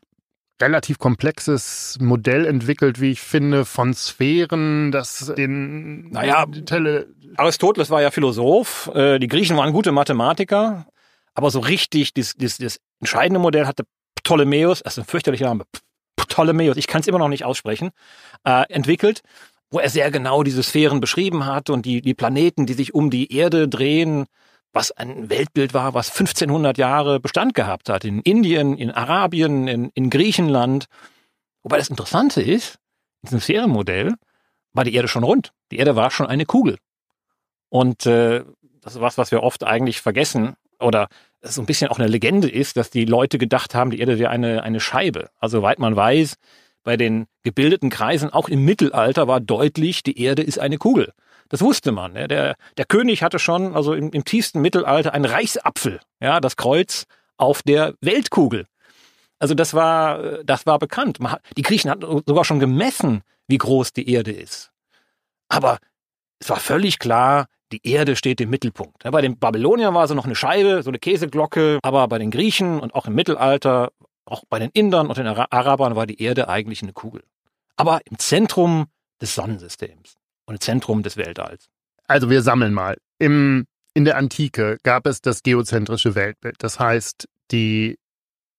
relativ 0.61 0.99
komplexes 0.99 1.99
Modell 2.01 2.47
entwickelt, 2.47 3.01
wie 3.01 3.13
ich 3.13 3.21
finde, 3.21 3.65
von 3.65 3.95
Sphären, 3.95 4.93
das 4.93 5.33
den 5.37 6.11
naja, 6.11 6.47
Tele 6.47 7.09
Aristoteles 7.37 7.91
war 7.91 8.03
ja 8.03 8.11
Philosoph, 8.11 8.91
äh, 8.95 9.19
die 9.19 9.29
Griechen 9.29 9.57
waren 9.57 9.73
gute 9.73 9.93
Mathematiker, 9.93 10.87
aber 11.35 11.51
so 11.51 11.61
richtig 11.61 12.13
das, 12.15 12.35
das, 12.37 12.59
das 12.59 12.81
entscheidende 13.01 13.41
Modell 13.41 13.67
hatte 13.67 13.85
Ptolemäus, 14.17 14.83
das 14.83 14.95
ist 14.95 14.99
ein 14.99 15.07
fürchterlicher 15.07 15.47
Name, 15.47 15.65
Ptolemäus, 16.17 16.77
ich 16.77 16.87
kann 16.87 17.01
es 17.01 17.07
immer 17.07 17.19
noch 17.19 17.29
nicht 17.29 17.45
aussprechen, 17.45 17.91
äh, 18.45 18.65
entwickelt, 18.69 19.23
wo 19.71 19.79
er 19.79 19.89
sehr 19.89 20.11
genau 20.11 20.43
diese 20.43 20.63
Sphären 20.63 21.01
beschrieben 21.01 21.47
hat 21.47 21.71
und 21.71 21.87
die, 21.87 22.01
die 22.01 22.15
Planeten, 22.15 22.67
die 22.67 22.73
sich 22.75 22.95
um 22.95 23.11
die 23.11 23.33
Erde 23.35 23.69
drehen, 23.69 24.27
was 24.73 24.93
ein 24.93 25.31
Weltbild 25.31 25.75
war, 25.75 25.95
was 25.95 26.11
1500 26.11 26.79
Jahre 26.79 27.21
Bestand 27.21 27.55
gehabt 27.55 27.89
hat. 27.89 28.05
In 28.05 28.21
Indien, 28.21 28.77
in 28.77 28.91
Arabien, 28.91 29.69
in, 29.69 29.91
in 29.95 30.11
Griechenland. 30.11 30.87
Wobei 31.63 31.79
das 31.79 31.91
Interessante 31.91 32.43
ist, 32.43 32.77
in 33.23 33.27
diesem 33.27 33.41
Sphärenmodell 33.41 34.15
war 34.73 34.85
die 34.85 34.95
Erde 34.95 35.09
schon 35.09 35.25
rund. 35.25 35.53
Die 35.71 35.79
Erde 35.79 35.97
war 35.97 36.11
schon 36.11 36.27
eine 36.27 36.47
Kugel. 36.47 36.79
Und 37.69 38.07
äh, 38.07 38.45
das 38.81 38.95
ist 38.95 39.01
was, 39.01 39.19
was 39.19 39.31
wir 39.31 39.43
oft 39.43 39.65
eigentlich 39.65 40.01
vergessen 40.01 40.57
oder 40.79 41.09
so 41.43 41.63
ein 41.63 41.67
bisschen 41.67 41.89
auch 41.89 41.99
eine 41.99 42.09
Legende 42.09 42.51
ist, 42.51 42.77
dass 42.77 42.91
die 42.91 43.05
Leute 43.05 43.39
gedacht 43.39 43.75
haben, 43.75 43.91
die 43.91 44.01
Erde 44.01 44.19
wäre 44.19 44.31
eine, 44.31 44.63
eine 44.63 44.81
Scheibe. 44.81 45.31
Also 45.39 45.59
soweit 45.59 45.79
man 45.79 45.97
weiß, 45.97 46.37
bei 46.83 46.97
den 46.97 47.27
gebildeten 47.43 47.91
Kreisen, 47.91 48.31
auch 48.31 48.49
im 48.49 48.65
Mittelalter 48.65 49.29
war 49.29 49.41
deutlich, 49.41 50.03
die 50.03 50.21
Erde 50.21 50.43
ist 50.43 50.59
eine 50.59 50.79
Kugel. 50.79 51.13
Das 51.49 51.61
wusste 51.61 51.93
man. 51.93 52.13
Ne? 52.13 52.29
Der, 52.29 52.57
der 52.77 52.85
König 52.85 53.23
hatte 53.23 53.39
schon, 53.39 53.75
also 53.75 53.93
im, 53.93 54.11
im 54.11 54.25
tiefsten 54.25 54.61
Mittelalter, 54.61 55.13
einen 55.13 55.25
Reichsapfel, 55.25 56.01
ja, 56.21 56.41
das 56.41 56.57
Kreuz 56.57 57.07
auf 57.37 57.63
der 57.63 57.95
Weltkugel. 58.01 58.67
Also 59.39 59.55
das 59.55 59.75
war, 59.75 60.43
das 60.45 60.67
war 60.67 60.79
bekannt. 60.79 61.19
Die 61.57 61.63
Griechen 61.63 61.91
hatten 61.91 62.23
sogar 62.27 62.45
schon 62.45 62.61
gemessen, 62.61 63.23
wie 63.49 63.59
groß 63.59 63.93
die 63.93 64.09
Erde 64.13 64.33
ist. 64.33 64.71
Aber 65.49 65.79
es 66.39 66.51
war 66.51 66.59
völlig 66.59 66.99
klar, 66.99 67.47
die 67.73 67.81
Erde 67.87 68.17
steht 68.17 68.41
im 68.41 68.51
Mittelpunkt. 68.51 69.03
Bei 69.11 69.21
den 69.21 69.39
Babyloniern 69.39 69.95
war 69.95 70.07
so 70.09 70.15
noch 70.15 70.25
eine 70.25 70.35
Scheibe, 70.35 70.83
so 70.83 70.91
eine 70.91 70.99
Käseglocke, 70.99 71.79
aber 71.83 72.07
bei 72.09 72.19
den 72.19 72.31
Griechen 72.31 72.81
und 72.81 72.95
auch 72.95 73.07
im 73.07 73.15
Mittelalter, 73.15 73.91
auch 74.31 74.45
bei 74.49 74.59
den 74.59 74.71
Indern 74.73 75.09
und 75.09 75.19
den 75.19 75.27
Arabern 75.27 75.97
war 75.97 76.07
die 76.07 76.23
Erde 76.23 76.49
eigentlich 76.49 76.83
eine 76.83 76.93
Kugel. 76.93 77.23
Aber 77.77 78.01
im 78.05 78.19
Zentrum 78.19 78.87
des 79.21 79.35
Sonnensystems 79.35 80.17
und 80.47 80.55
im 80.55 80.61
Zentrum 80.61 81.03
des 81.03 81.17
Weltalls. 81.17 81.69
Also 82.07 82.31
wir 82.31 82.43
sammeln 82.43 82.75
mal. 82.75 82.97
Im, 83.19 83.67
in 83.95 84.05
der 84.05 84.17
Antike 84.17 84.79
gab 84.83 85.07
es 85.07 85.21
das 85.21 85.43
geozentrische 85.43 86.15
Weltbild. 86.15 86.57
Das 86.59 86.79
heißt, 86.79 87.29
die, 87.51 87.99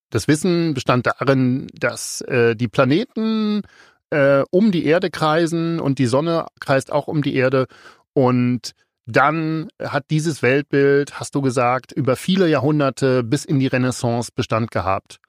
das 0.10 0.28
Wissen 0.28 0.74
bestand 0.74 1.08
darin, 1.08 1.68
dass 1.74 2.22
äh, 2.22 2.56
die 2.56 2.68
Planeten 2.68 3.62
äh, 4.10 4.44
um 4.52 4.72
die 4.72 4.86
Erde 4.86 5.10
kreisen 5.10 5.80
und 5.80 6.00
die 6.00 6.06
Sonne 6.06 6.46
kreist 6.60 6.92
auch 6.92 7.08
um 7.08 7.22
die 7.22 7.36
Erde 7.36 7.68
und 8.14 8.74
dann 9.06 9.70
hat 9.82 10.06
dieses 10.12 10.42
Weltbild, 10.42 11.20
hast 11.20 11.34
du 11.36 11.42
gesagt, 11.42 11.92
über 11.92 12.16
viele 12.16 12.48
Jahrhunderte 12.48 13.24
bis 13.24 13.46
in 13.46 13.60
die 13.60 13.68
Renaissance 13.68 14.32
Bestand 14.34 14.72
gehabt. 14.72 15.20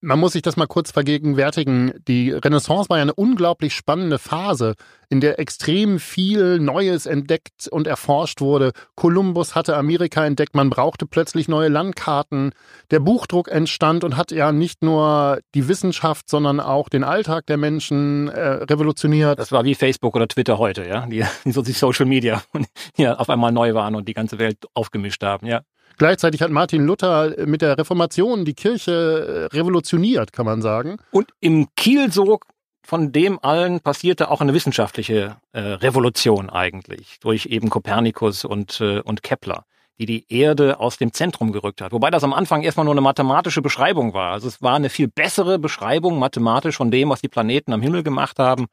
Man 0.00 0.20
muss 0.20 0.34
sich 0.34 0.42
das 0.42 0.56
mal 0.56 0.68
kurz 0.68 0.92
vergegenwärtigen. 0.92 1.92
Die 2.06 2.30
Renaissance 2.30 2.88
war 2.88 2.98
ja 2.98 3.02
eine 3.02 3.14
unglaublich 3.14 3.74
spannende 3.74 4.20
Phase, 4.20 4.74
in 5.08 5.20
der 5.20 5.40
extrem 5.40 5.98
viel 5.98 6.60
Neues 6.60 7.06
entdeckt 7.06 7.66
und 7.68 7.88
erforscht 7.88 8.40
wurde. 8.40 8.70
Kolumbus 8.94 9.56
hatte 9.56 9.76
Amerika 9.76 10.24
entdeckt, 10.24 10.54
man 10.54 10.70
brauchte 10.70 11.04
plötzlich 11.04 11.48
neue 11.48 11.68
Landkarten. 11.68 12.52
Der 12.92 13.00
Buchdruck 13.00 13.48
entstand 13.48 14.04
und 14.04 14.16
hat 14.16 14.30
ja 14.30 14.52
nicht 14.52 14.84
nur 14.84 15.40
die 15.56 15.66
Wissenschaft, 15.66 16.28
sondern 16.28 16.60
auch 16.60 16.88
den 16.88 17.02
Alltag 17.02 17.46
der 17.46 17.56
Menschen 17.56 18.28
äh, 18.28 18.40
revolutioniert. 18.40 19.40
Das 19.40 19.50
war 19.50 19.64
wie 19.64 19.74
Facebook 19.74 20.14
oder 20.14 20.28
Twitter 20.28 20.58
heute, 20.58 20.86
ja, 20.86 21.06
die, 21.06 21.24
die 21.44 21.72
Social 21.72 22.06
Media, 22.06 22.40
die 22.96 23.08
auf 23.08 23.28
einmal 23.28 23.50
neu 23.50 23.74
waren 23.74 23.96
und 23.96 24.06
die 24.06 24.14
ganze 24.14 24.38
Welt 24.38 24.58
aufgemischt 24.74 25.24
haben, 25.24 25.46
ja. 25.48 25.62
Gleichzeitig 25.98 26.40
hat 26.42 26.50
Martin 26.50 26.86
Luther 26.86 27.34
mit 27.44 27.60
der 27.60 27.76
Reformation 27.76 28.44
die 28.44 28.54
Kirche 28.54 29.50
äh, 29.52 29.56
revolutioniert, 29.56 30.32
kann 30.32 30.46
man 30.46 30.62
sagen. 30.62 30.98
Und 31.10 31.32
im 31.40 31.66
Kielsog 31.74 32.46
von 32.86 33.12
dem 33.12 33.38
allen 33.42 33.80
passierte 33.80 34.30
auch 34.30 34.40
eine 34.40 34.54
wissenschaftliche 34.54 35.36
äh, 35.52 35.60
Revolution 35.60 36.48
eigentlich 36.48 37.18
durch 37.20 37.46
eben 37.46 37.68
Kopernikus 37.68 38.44
und, 38.44 38.80
äh, 38.80 39.00
und 39.00 39.22
Kepler, 39.22 39.64
die 39.98 40.06
die 40.06 40.24
Erde 40.28 40.78
aus 40.78 40.96
dem 40.96 41.12
Zentrum 41.12 41.52
gerückt 41.52 41.80
hat. 41.80 41.92
Wobei 41.92 42.10
das 42.10 42.24
am 42.24 42.32
Anfang 42.32 42.62
erstmal 42.62 42.84
nur 42.84 42.94
eine 42.94 43.00
mathematische 43.00 43.60
Beschreibung 43.60 44.14
war. 44.14 44.32
Also 44.32 44.46
es 44.48 44.62
war 44.62 44.76
eine 44.76 44.88
viel 44.90 45.08
bessere 45.08 45.58
Beschreibung 45.58 46.18
mathematisch 46.18 46.76
von 46.76 46.90
dem, 46.92 47.10
was 47.10 47.20
die 47.20 47.28
Planeten 47.28 47.72
am 47.72 47.82
Himmel 47.82 48.04
gemacht 48.04 48.38
haben, 48.38 48.66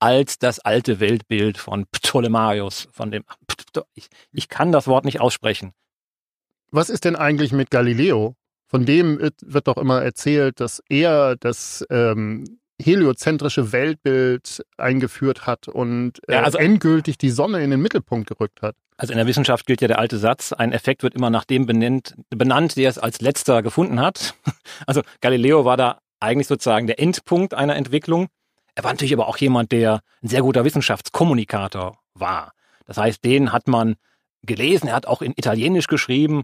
als 0.00 0.38
das 0.38 0.58
alte 0.60 0.98
Weltbild 0.98 1.58
von 1.58 1.84
Ptolemaios, 1.92 2.88
von 2.90 3.10
dem 3.10 3.24
ich, 3.94 4.08
ich 4.32 4.48
kann 4.48 4.72
das 4.72 4.88
Wort 4.88 5.04
nicht 5.04 5.20
aussprechen. 5.20 5.74
Was 6.70 6.90
ist 6.90 7.04
denn 7.04 7.16
eigentlich 7.16 7.52
mit 7.52 7.70
Galileo? 7.70 8.34
Von 8.68 8.86
dem 8.86 9.18
wird 9.18 9.66
doch 9.66 9.76
immer 9.76 10.02
erzählt, 10.02 10.60
dass 10.60 10.80
er 10.88 11.36
das 11.36 11.84
ähm, 11.90 12.60
heliozentrische 12.80 13.72
Weltbild 13.72 14.64
eingeführt 14.76 15.46
hat 15.46 15.68
und 15.68 16.20
äh, 16.28 16.34
ja, 16.34 16.42
also, 16.42 16.58
endgültig 16.58 17.18
die 17.18 17.30
Sonne 17.30 17.62
in 17.62 17.70
den 17.70 17.80
Mittelpunkt 17.80 18.28
gerückt 18.28 18.62
hat. 18.62 18.76
Also 18.96 19.12
in 19.12 19.16
der 19.16 19.26
Wissenschaft 19.26 19.66
gilt 19.66 19.80
ja 19.80 19.88
der 19.88 19.98
alte 19.98 20.18
Satz, 20.18 20.52
ein 20.52 20.72
Effekt 20.72 21.02
wird 21.02 21.14
immer 21.14 21.30
nach 21.30 21.44
dem 21.44 21.66
benannt, 21.66 22.14
benannt 22.28 22.76
der 22.76 22.90
es 22.90 22.98
als 22.98 23.20
letzter 23.20 23.62
gefunden 23.62 24.00
hat. 24.00 24.34
Also 24.86 25.02
Galileo 25.20 25.64
war 25.64 25.76
da 25.76 25.98
eigentlich 26.20 26.46
sozusagen 26.46 26.86
der 26.86 26.98
Endpunkt 26.98 27.54
einer 27.54 27.76
Entwicklung. 27.76 28.28
Er 28.74 28.84
war 28.84 28.92
natürlich 28.92 29.12
aber 29.12 29.28
auch 29.28 29.36
jemand, 29.36 29.72
der 29.72 30.00
ein 30.22 30.28
sehr 30.28 30.42
guter 30.42 30.64
Wissenschaftskommunikator 30.64 31.98
war. 32.14 32.52
Das 32.86 32.96
heißt, 32.96 33.24
den 33.24 33.52
hat 33.52 33.68
man 33.68 33.96
gelesen, 34.42 34.88
er 34.88 34.94
hat 34.94 35.06
auch 35.06 35.22
in 35.22 35.32
Italienisch 35.32 35.86
geschrieben. 35.86 36.42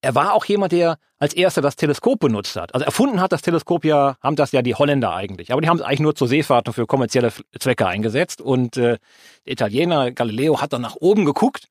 Er 0.00 0.14
war 0.14 0.34
auch 0.34 0.44
jemand, 0.44 0.72
der 0.72 0.98
als 1.18 1.34
erster 1.34 1.60
das 1.60 1.76
Teleskop 1.76 2.20
benutzt 2.20 2.54
hat. 2.56 2.74
Also 2.74 2.84
erfunden 2.84 3.20
hat 3.20 3.32
das 3.32 3.42
Teleskop 3.42 3.84
ja, 3.84 4.16
haben 4.22 4.36
das 4.36 4.52
ja 4.52 4.62
die 4.62 4.74
Holländer 4.74 5.12
eigentlich. 5.14 5.52
Aber 5.52 5.60
die 5.60 5.68
haben 5.68 5.78
es 5.78 5.82
eigentlich 5.82 6.00
nur 6.00 6.14
zur 6.14 6.28
Seefahrt 6.28 6.68
und 6.68 6.74
für 6.74 6.86
kommerzielle 6.86 7.32
Zwecke 7.58 7.86
eingesetzt. 7.86 8.40
Und 8.40 8.76
äh, 8.76 8.98
der 9.44 9.52
Italiener 9.52 10.12
Galileo 10.12 10.60
hat 10.60 10.72
dann 10.72 10.82
nach 10.82 10.96
oben 10.96 11.24
geguckt 11.24 11.68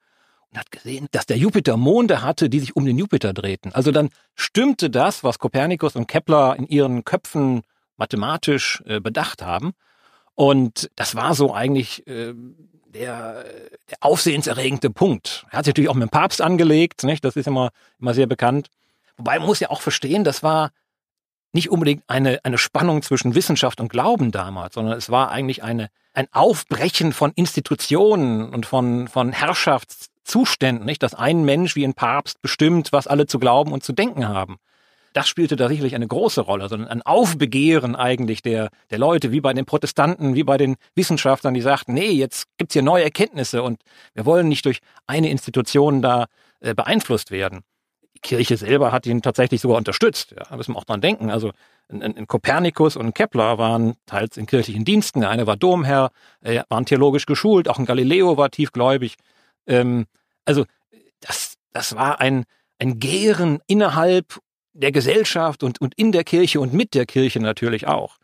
und 0.52 0.60
hat 0.60 0.72
gesehen, 0.72 1.08
dass 1.12 1.26
der 1.26 1.38
Jupiter 1.38 1.78
Monde 1.78 2.22
hatte, 2.22 2.50
die 2.50 2.60
sich 2.60 2.76
um 2.76 2.86
den 2.86 2.98
Jupiter 2.98 3.34
drehten. 3.34 3.74
Also 3.74 3.92
dann 3.92 4.10
stimmte 4.36 4.90
das, 4.90 5.24
was 5.24 5.40
Kopernikus 5.40 5.96
und 5.96 6.08
Kepler 6.08 6.56
in 6.58 6.68
ihren 6.68 7.06
Köpfen 7.06 7.62
mathematisch 7.96 8.84
äh, 8.86 9.00
bedacht 9.00 9.42
haben. 9.42 9.72
Und 10.36 10.92
das 10.96 11.16
war 11.16 11.34
so 11.34 11.54
eigentlich 11.54 12.06
äh, 12.08 12.34
der, 12.94 13.44
der 13.90 13.98
aufsehenserregende 14.02 14.90
Punkt. 14.90 15.46
Er 15.52 15.60
hat 15.60 15.66
sich 15.66 15.72
natürlich 15.72 15.90
auch 15.90 15.96
mit 15.96 16.10
dem 16.10 16.12
Papst 16.12 16.42
angelegt, 16.42 17.04
nicht? 17.04 17.24
das 17.24 17.36
ist 17.36 17.48
immer, 17.48 17.70
immer 18.00 18.14
sehr 18.14 18.28
bekannt. 18.28 18.68
Wobei 19.18 19.40
man 19.40 19.48
muss 19.48 19.60
ja 19.60 19.70
auch 19.70 19.82
verstehen, 19.82 20.24
das 20.24 20.44
war 20.44 20.72
nicht 21.54 21.70
unbedingt 21.70 22.04
eine, 22.08 22.40
eine 22.44 22.58
Spannung 22.58 23.02
zwischen 23.02 23.36
Wissenschaft 23.36 23.80
und 23.80 23.90
Glauben 23.90 24.32
damals, 24.32 24.76
sondern 24.76 24.98
es 24.98 25.10
war 25.10 25.32
eigentlich 25.32 25.64
eine, 25.64 25.90
ein 26.14 26.28
Aufbrechen 26.32 27.14
von 27.14 27.32
Institutionen 27.34 28.54
und 28.54 28.66
von, 28.66 29.08
von 29.08 29.32
Herrschaftszuständen, 29.32 30.86
nicht? 30.86 31.02
dass 31.02 31.16
ein 31.16 31.46
Mensch 31.46 31.76
wie 31.76 31.86
ein 31.86 31.94
Papst 31.94 32.42
bestimmt, 32.42 32.92
was 32.92 33.08
alle 33.08 33.28
zu 33.28 33.40
glauben 33.40 33.72
und 33.72 33.84
zu 33.84 33.94
denken 33.94 34.28
haben 34.28 34.58
das 35.18 35.28
spielte 35.28 35.56
da 35.56 35.68
sicherlich 35.68 35.96
eine 35.96 36.08
große 36.08 36.42
Rolle, 36.42 36.70
sondern 36.70 36.90
ein 36.90 37.02
Aufbegehren 37.02 37.96
eigentlich 37.96 38.44
der, 38.44 38.70
der 38.92 39.00
Leute, 39.00 39.32
wie 39.32 39.42
bei 39.42 39.52
den 39.52 39.66
Protestanten, 39.66 40.36
wie 40.36 40.44
bei 40.44 40.58
den 40.58 40.76
Wissenschaftlern, 40.94 41.56
die 41.56 41.62
sagten, 41.62 41.96
nee, 41.96 42.12
jetzt 42.12 42.46
gibt's 42.58 42.74
hier 42.74 42.84
neue 42.84 43.04
Erkenntnisse 43.04 43.64
und 43.64 43.82
wir 44.14 44.28
wollen 44.28 44.48
nicht 44.48 44.64
durch 44.66 44.78
eine 45.08 45.32
Institution 45.32 46.04
da 46.04 46.28
äh, 46.60 46.76
beeinflusst 46.76 47.32
werden. 47.32 47.62
Die 48.14 48.20
Kirche 48.20 48.58
selber 48.58 48.92
hat 48.92 49.08
ihn 49.08 49.24
tatsächlich 49.24 49.60
sogar 49.60 49.78
unterstützt, 49.78 50.36
ja, 50.38 50.44
da 50.48 50.56
müssen 50.56 50.74
wir 50.74 50.78
auch 50.78 50.86
dran 50.86 51.02
denken. 51.02 51.32
Also 51.32 51.52
ein 51.90 52.28
Kopernikus 52.28 52.96
und 52.96 53.16
Kepler 53.16 53.58
waren 53.58 53.96
teils 54.06 54.38
in 54.38 54.46
kirchlichen 54.46 54.86
Diensten, 54.86 55.22
der 55.22 55.32
eine 55.32 55.48
war 55.48 55.58
Domherr, 55.58 56.12
äh, 56.42 56.62
waren 56.70 56.86
theologisch 56.86 57.26
geschult, 57.26 57.68
auch 57.70 57.80
ein 57.80 57.86
Galileo 57.88 58.38
war 58.38 58.52
tiefgläubig. 58.52 59.16
Ähm, 59.66 60.06
also 60.46 60.64
das, 61.22 61.56
das 61.74 61.96
war 61.96 62.20
ein, 62.20 62.44
ein 62.78 63.00
Gären 63.00 63.62
innerhalb 63.66 64.40
der 64.78 64.92
Gesellschaft 64.92 65.64
und, 65.64 65.82
und 65.82 65.96
in 65.96 66.12
der 66.12 66.24
Kirche 66.24 66.60
und 66.60 66.74
mit 66.74 66.94
der 66.94 67.06
Kirche 67.06 67.40
natürlich 67.40 67.88
auch, 67.88 68.18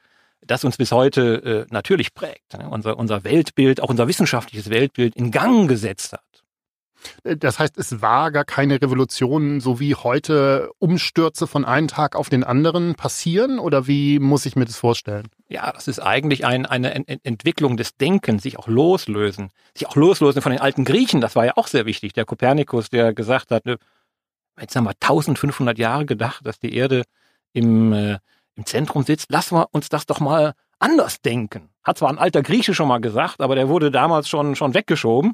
das 0.46 0.64
uns 0.64 0.78
bis 0.78 0.92
heute 0.92 1.66
äh, 1.70 1.74
natürlich 1.74 2.14
prägt, 2.14 2.58
ne? 2.58 2.70
unser, 2.70 2.98
unser 2.98 3.24
Weltbild, 3.24 3.82
auch 3.82 3.90
unser 3.90 4.08
wissenschaftliches 4.08 4.70
Weltbild 4.70 5.16
in 5.16 5.32
Gang 5.32 5.68
gesetzt 5.68 6.14
hat. 6.14 6.22
Äh, 7.24 7.38
das 7.38 7.60
heißt, 7.60 7.78
es 7.78 8.02
war 8.02 8.32
gar 8.32 8.46
keine 8.46 8.82
Revolution, 8.82 9.60
so 9.62 9.80
wie 9.80 9.96
heute 9.96 10.72
Umstürze 10.80 11.48
von 11.48 11.66
einem 11.66 11.88
Tag 11.88 12.16
auf 12.16 12.30
den 12.30 12.44
anderen 12.44 12.96
passieren? 12.96 13.60
Oder 13.60 13.88
wie 13.88 14.20
muss 14.20 14.46
ich 14.46 14.56
mir 14.56 14.66
das 14.66 14.78
vorstellen? 14.78 15.28
Ja, 15.50 15.72
das 15.72 15.88
ist 15.88 16.00
eigentlich 16.00 16.46
ein, 16.46 16.66
eine 16.66 16.94
Ent 16.94 17.10
Entwicklung 17.24 17.78
des 17.78 17.96
Denkens, 17.98 18.44
sich 18.44 18.60
auch 18.60 18.68
loslösen. 18.68 19.50
Sich 19.76 19.88
auch 19.88 19.96
loslösen 19.96 20.42
von 20.42 20.52
den 20.52 20.62
alten 20.62 20.86
Griechen, 20.86 21.22
das 21.22 21.36
war 21.36 21.46
ja 21.46 21.54
auch 21.56 21.68
sehr 21.68 21.86
wichtig. 21.86 22.14
Der 22.14 22.26
Kopernikus, 22.26 22.90
der 22.90 23.14
gesagt 23.14 23.52
hat, 23.52 23.66
ne, 23.66 23.78
jetzt 24.60 24.76
haben 24.76 24.86
wir 24.86 24.94
1500 25.00 25.78
Jahre 25.78 26.06
gedacht, 26.06 26.46
dass 26.46 26.60
die 26.60 26.76
Erde 26.76 27.04
im, 27.54 27.94
äh, 27.94 28.20
im 28.56 28.66
Zentrum 28.66 29.04
sitzt. 29.04 29.32
Lassen 29.32 29.56
wir 29.56 29.68
uns 29.72 29.90
das 29.90 30.06
doch 30.06 30.20
mal 30.20 30.54
anders 30.80 31.22
denken. 31.22 31.70
Hat 31.84 31.98
zwar 31.98 32.10
ein 32.10 32.18
alter 32.18 32.44
Grieche 32.44 32.74
schon 32.74 32.88
mal 32.88 33.00
gesagt, 33.00 33.42
aber 33.42 33.56
der 33.56 33.70
wurde 33.70 33.92
damals 33.92 34.30
schon, 34.30 34.56
schon 34.56 34.74
weggeschoben. 34.74 35.34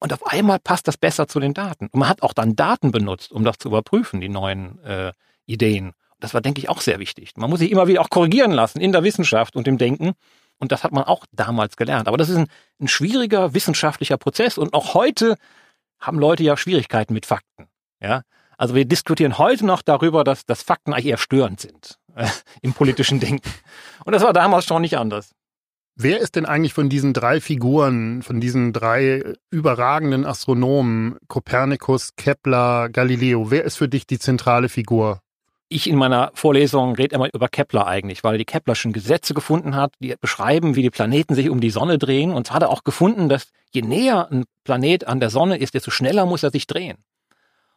Und 0.00 0.12
auf 0.12 0.26
einmal 0.26 0.58
passt 0.58 0.86
das 0.86 0.96
besser 0.96 1.28
zu 1.28 1.40
den 1.40 1.54
Daten. 1.54 1.86
Und 1.86 2.00
man 2.00 2.08
hat 2.08 2.22
auch 2.22 2.34
dann 2.34 2.56
Daten 2.56 2.90
benutzt, 2.90 3.32
um 3.32 3.44
das 3.44 3.58
zu 3.58 3.68
überprüfen, 3.68 4.20
die 4.20 4.28
neuen 4.28 4.82
äh, 4.84 5.12
Ideen. 5.46 5.92
Das 6.20 6.34
war, 6.34 6.40
denke 6.40 6.60
ich, 6.60 6.68
auch 6.68 6.80
sehr 6.80 6.98
wichtig. 6.98 7.32
Man 7.36 7.48
muss 7.48 7.60
sich 7.60 7.70
immer 7.70 7.86
wieder 7.86 8.00
auch 8.00 8.10
korrigieren 8.10 8.52
lassen 8.52 8.80
in 8.80 8.92
der 8.92 9.02
Wissenschaft 9.02 9.56
und 9.56 9.66
im 9.66 9.78
Denken. 9.78 10.12
Und 10.58 10.72
das 10.72 10.84
hat 10.84 10.92
man 10.92 11.04
auch 11.04 11.24
damals 11.32 11.76
gelernt. 11.76 12.08
Aber 12.08 12.16
das 12.16 12.28
ist 12.28 12.36
ein, 12.36 12.48
ein 12.80 12.88
schwieriger 12.88 13.54
wissenschaftlicher 13.54 14.16
Prozess. 14.16 14.58
Und 14.58 14.74
auch 14.74 14.94
heute 14.94 15.36
haben 15.98 16.18
Leute 16.18 16.42
ja 16.42 16.56
Schwierigkeiten 16.56 17.14
mit 17.14 17.26
Fakten. 17.26 17.68
Ja, 18.04 18.20
also 18.58 18.74
wir 18.74 18.84
diskutieren 18.84 19.38
heute 19.38 19.64
noch 19.64 19.80
darüber, 19.80 20.24
dass, 20.24 20.44
dass 20.44 20.62
Fakten 20.62 20.92
eigentlich 20.92 21.06
eher 21.06 21.16
störend 21.16 21.58
sind 21.58 21.98
äh, 22.14 22.28
im 22.60 22.74
politischen 22.74 23.18
Denken. 23.18 23.50
Und 24.04 24.12
das 24.12 24.22
war 24.22 24.34
damals 24.34 24.66
schon 24.66 24.82
nicht 24.82 24.98
anders. 24.98 25.30
Wer 25.96 26.20
ist 26.20 26.36
denn 26.36 26.44
eigentlich 26.44 26.74
von 26.74 26.90
diesen 26.90 27.14
drei 27.14 27.40
Figuren, 27.40 28.22
von 28.22 28.40
diesen 28.40 28.74
drei 28.74 29.22
überragenden 29.50 30.26
Astronomen, 30.26 31.16
Kopernikus, 31.28 32.10
Kepler, 32.16 32.90
Galileo, 32.90 33.50
wer 33.50 33.64
ist 33.64 33.78
für 33.78 33.88
dich 33.88 34.06
die 34.06 34.18
zentrale 34.18 34.68
Figur? 34.68 35.20
ich 35.70 35.88
in 35.88 35.96
meiner 35.96 36.30
Vorlesung 36.34 36.94
rede 36.94 37.16
immer 37.16 37.32
über 37.32 37.48
Kepler 37.48 37.86
eigentlich, 37.86 38.22
weil 38.22 38.38
die 38.38 38.44
Keplerschen 38.44 38.92
Gesetze 38.92 39.34
gefunden 39.34 39.74
hat, 39.74 39.94
die 39.98 40.14
beschreiben, 40.20 40.76
wie 40.76 40.82
die 40.82 40.90
Planeten 40.90 41.34
sich 41.34 41.50
um 41.50 41.60
die 41.60 41.70
Sonne 41.70 41.98
drehen. 41.98 42.32
Und 42.32 42.52
hat 42.52 42.62
er 42.62 42.70
auch 42.70 42.84
gefunden, 42.84 43.28
dass 43.28 43.48
je 43.72 43.82
näher 43.82 44.30
ein 44.30 44.44
Planet 44.62 45.08
an 45.08 45.18
der 45.18 45.30
Sonne 45.30 45.56
ist, 45.56 45.74
desto 45.74 45.90
schneller 45.90 46.26
muss 46.26 46.42
er 46.42 46.50
sich 46.50 46.66
drehen. 46.66 46.98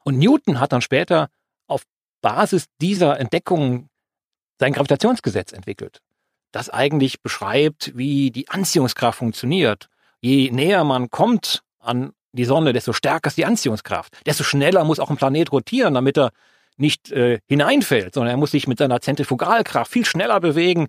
Und 0.08 0.20
Newton 0.20 0.62
hat 0.62 0.72
dann 0.72 0.82
später 0.82 1.28
auf 1.68 1.84
Basis 2.22 2.68
dieser 2.80 3.20
Entdeckungen 3.20 3.90
sein 4.58 4.72
Gravitationsgesetz 4.72 5.52
entwickelt, 5.52 6.00
das 6.54 6.70
eigentlich 6.70 7.22
beschreibt, 7.22 7.92
wie 7.94 8.32
die 8.32 8.48
Anziehungskraft 8.48 9.20
funktioniert. 9.20 9.90
Je 10.22 10.50
näher 10.50 10.86
man 10.86 11.10
kommt 11.10 11.62
an 11.80 12.14
die 12.32 12.46
Sonne, 12.46 12.72
desto 12.72 12.94
stärker 12.94 13.28
ist 13.28 13.38
die 13.38 13.44
Anziehungskraft. 13.44 14.26
Desto 14.26 14.46
schneller 14.46 14.86
muss 14.86 15.02
auch 15.02 15.10
ein 15.10 15.18
Planet 15.18 15.52
rotieren, 15.52 15.96
damit 15.96 16.18
er 16.18 16.32
nicht 16.78 17.12
äh, 17.12 17.40
hineinfällt, 17.46 18.14
sondern 18.14 18.32
er 18.32 18.38
muss 18.38 18.52
sich 18.52 18.66
mit 18.66 18.78
seiner 18.78 19.02
Zentrifugalkraft 19.02 19.92
viel 19.92 20.06
schneller 20.06 20.40
bewegen, 20.40 20.88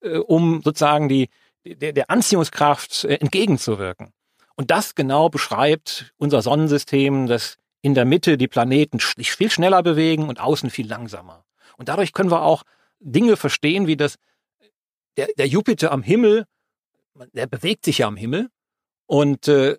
äh, 0.00 0.18
um 0.18 0.62
sozusagen 0.62 1.08
die, 1.08 1.28
der, 1.64 1.92
der 1.92 2.08
Anziehungskraft 2.08 3.04
äh, 3.04 3.16
entgegenzuwirken. 3.16 4.12
Und 4.54 4.70
das 4.70 4.94
genau 4.94 5.28
beschreibt 5.28 6.14
unser 6.18 6.40
Sonnensystem, 6.40 7.26
dass 7.26 7.56
in 7.82 7.94
der 7.94 8.04
Mitte 8.04 8.36
die 8.36 8.48
Planeten 8.48 9.00
viel 9.00 9.50
schneller 9.50 9.82
bewegen 9.82 10.28
und 10.28 10.40
außen 10.40 10.70
viel 10.70 10.86
langsamer. 10.86 11.44
Und 11.76 11.88
dadurch 11.88 12.12
können 12.12 12.30
wir 12.30 12.42
auch 12.42 12.62
Dinge 13.00 13.36
verstehen, 13.36 13.86
wie 13.86 13.96
das 13.96 14.16
der, 15.16 15.28
der 15.38 15.46
Jupiter 15.46 15.92
am 15.92 16.02
Himmel, 16.02 16.44
der 17.32 17.46
bewegt 17.46 17.84
sich 17.84 17.98
ja 17.98 18.06
am 18.06 18.16
Himmel 18.16 18.48
und 19.06 19.48
äh, 19.48 19.76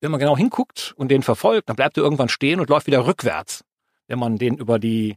wenn 0.00 0.10
man 0.10 0.20
genau 0.20 0.36
hinguckt 0.36 0.94
und 0.96 1.10
den 1.10 1.22
verfolgt, 1.22 1.68
dann 1.68 1.76
bleibt 1.76 1.96
er 1.96 2.02
irgendwann 2.02 2.28
stehen 2.28 2.60
und 2.60 2.70
läuft 2.70 2.86
wieder 2.86 3.06
rückwärts, 3.06 3.64
wenn 4.06 4.18
man 4.18 4.38
den 4.38 4.56
über 4.56 4.78
die 4.78 5.16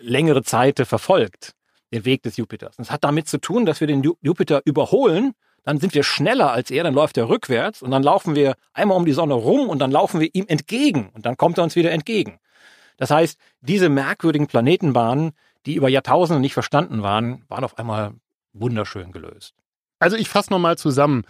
längere 0.00 0.42
Zeit 0.42 0.80
verfolgt, 0.80 1.52
den 1.92 2.04
Weg 2.04 2.22
des 2.22 2.36
Jupiters. 2.36 2.76
Und 2.76 2.86
das 2.86 2.90
hat 2.90 3.04
damit 3.04 3.28
zu 3.28 3.38
tun, 3.38 3.66
dass 3.66 3.80
wir 3.80 3.86
den 3.86 4.02
Jupiter 4.20 4.62
überholen, 4.64 5.34
dann 5.66 5.80
sind 5.80 5.94
wir 5.94 6.04
schneller 6.04 6.52
als 6.52 6.70
er, 6.70 6.84
dann 6.84 6.94
läuft 6.94 7.18
er 7.18 7.28
rückwärts 7.28 7.82
und 7.82 7.90
dann 7.90 8.04
laufen 8.04 8.36
wir 8.36 8.54
einmal 8.72 8.96
um 8.96 9.04
die 9.04 9.12
Sonne 9.12 9.34
rum 9.34 9.68
und 9.68 9.80
dann 9.80 9.90
laufen 9.90 10.20
wir 10.20 10.30
ihm 10.32 10.46
entgegen 10.46 11.10
und 11.12 11.26
dann 11.26 11.36
kommt 11.36 11.58
er 11.58 11.64
uns 11.64 11.74
wieder 11.74 11.90
entgegen. 11.90 12.38
Das 12.96 13.10
heißt, 13.10 13.36
diese 13.60 13.88
merkwürdigen 13.88 14.46
Planetenbahnen, 14.46 15.32
die 15.66 15.74
über 15.74 15.88
Jahrtausende 15.88 16.40
nicht 16.40 16.54
verstanden 16.54 17.02
waren, 17.02 17.44
waren 17.48 17.64
auf 17.64 17.78
einmal 17.78 18.14
wunderschön 18.52 19.10
gelöst. 19.10 19.54
Also 19.98 20.16
ich 20.16 20.28
fasse 20.28 20.52
nochmal 20.52 20.78
zusammen 20.78 21.24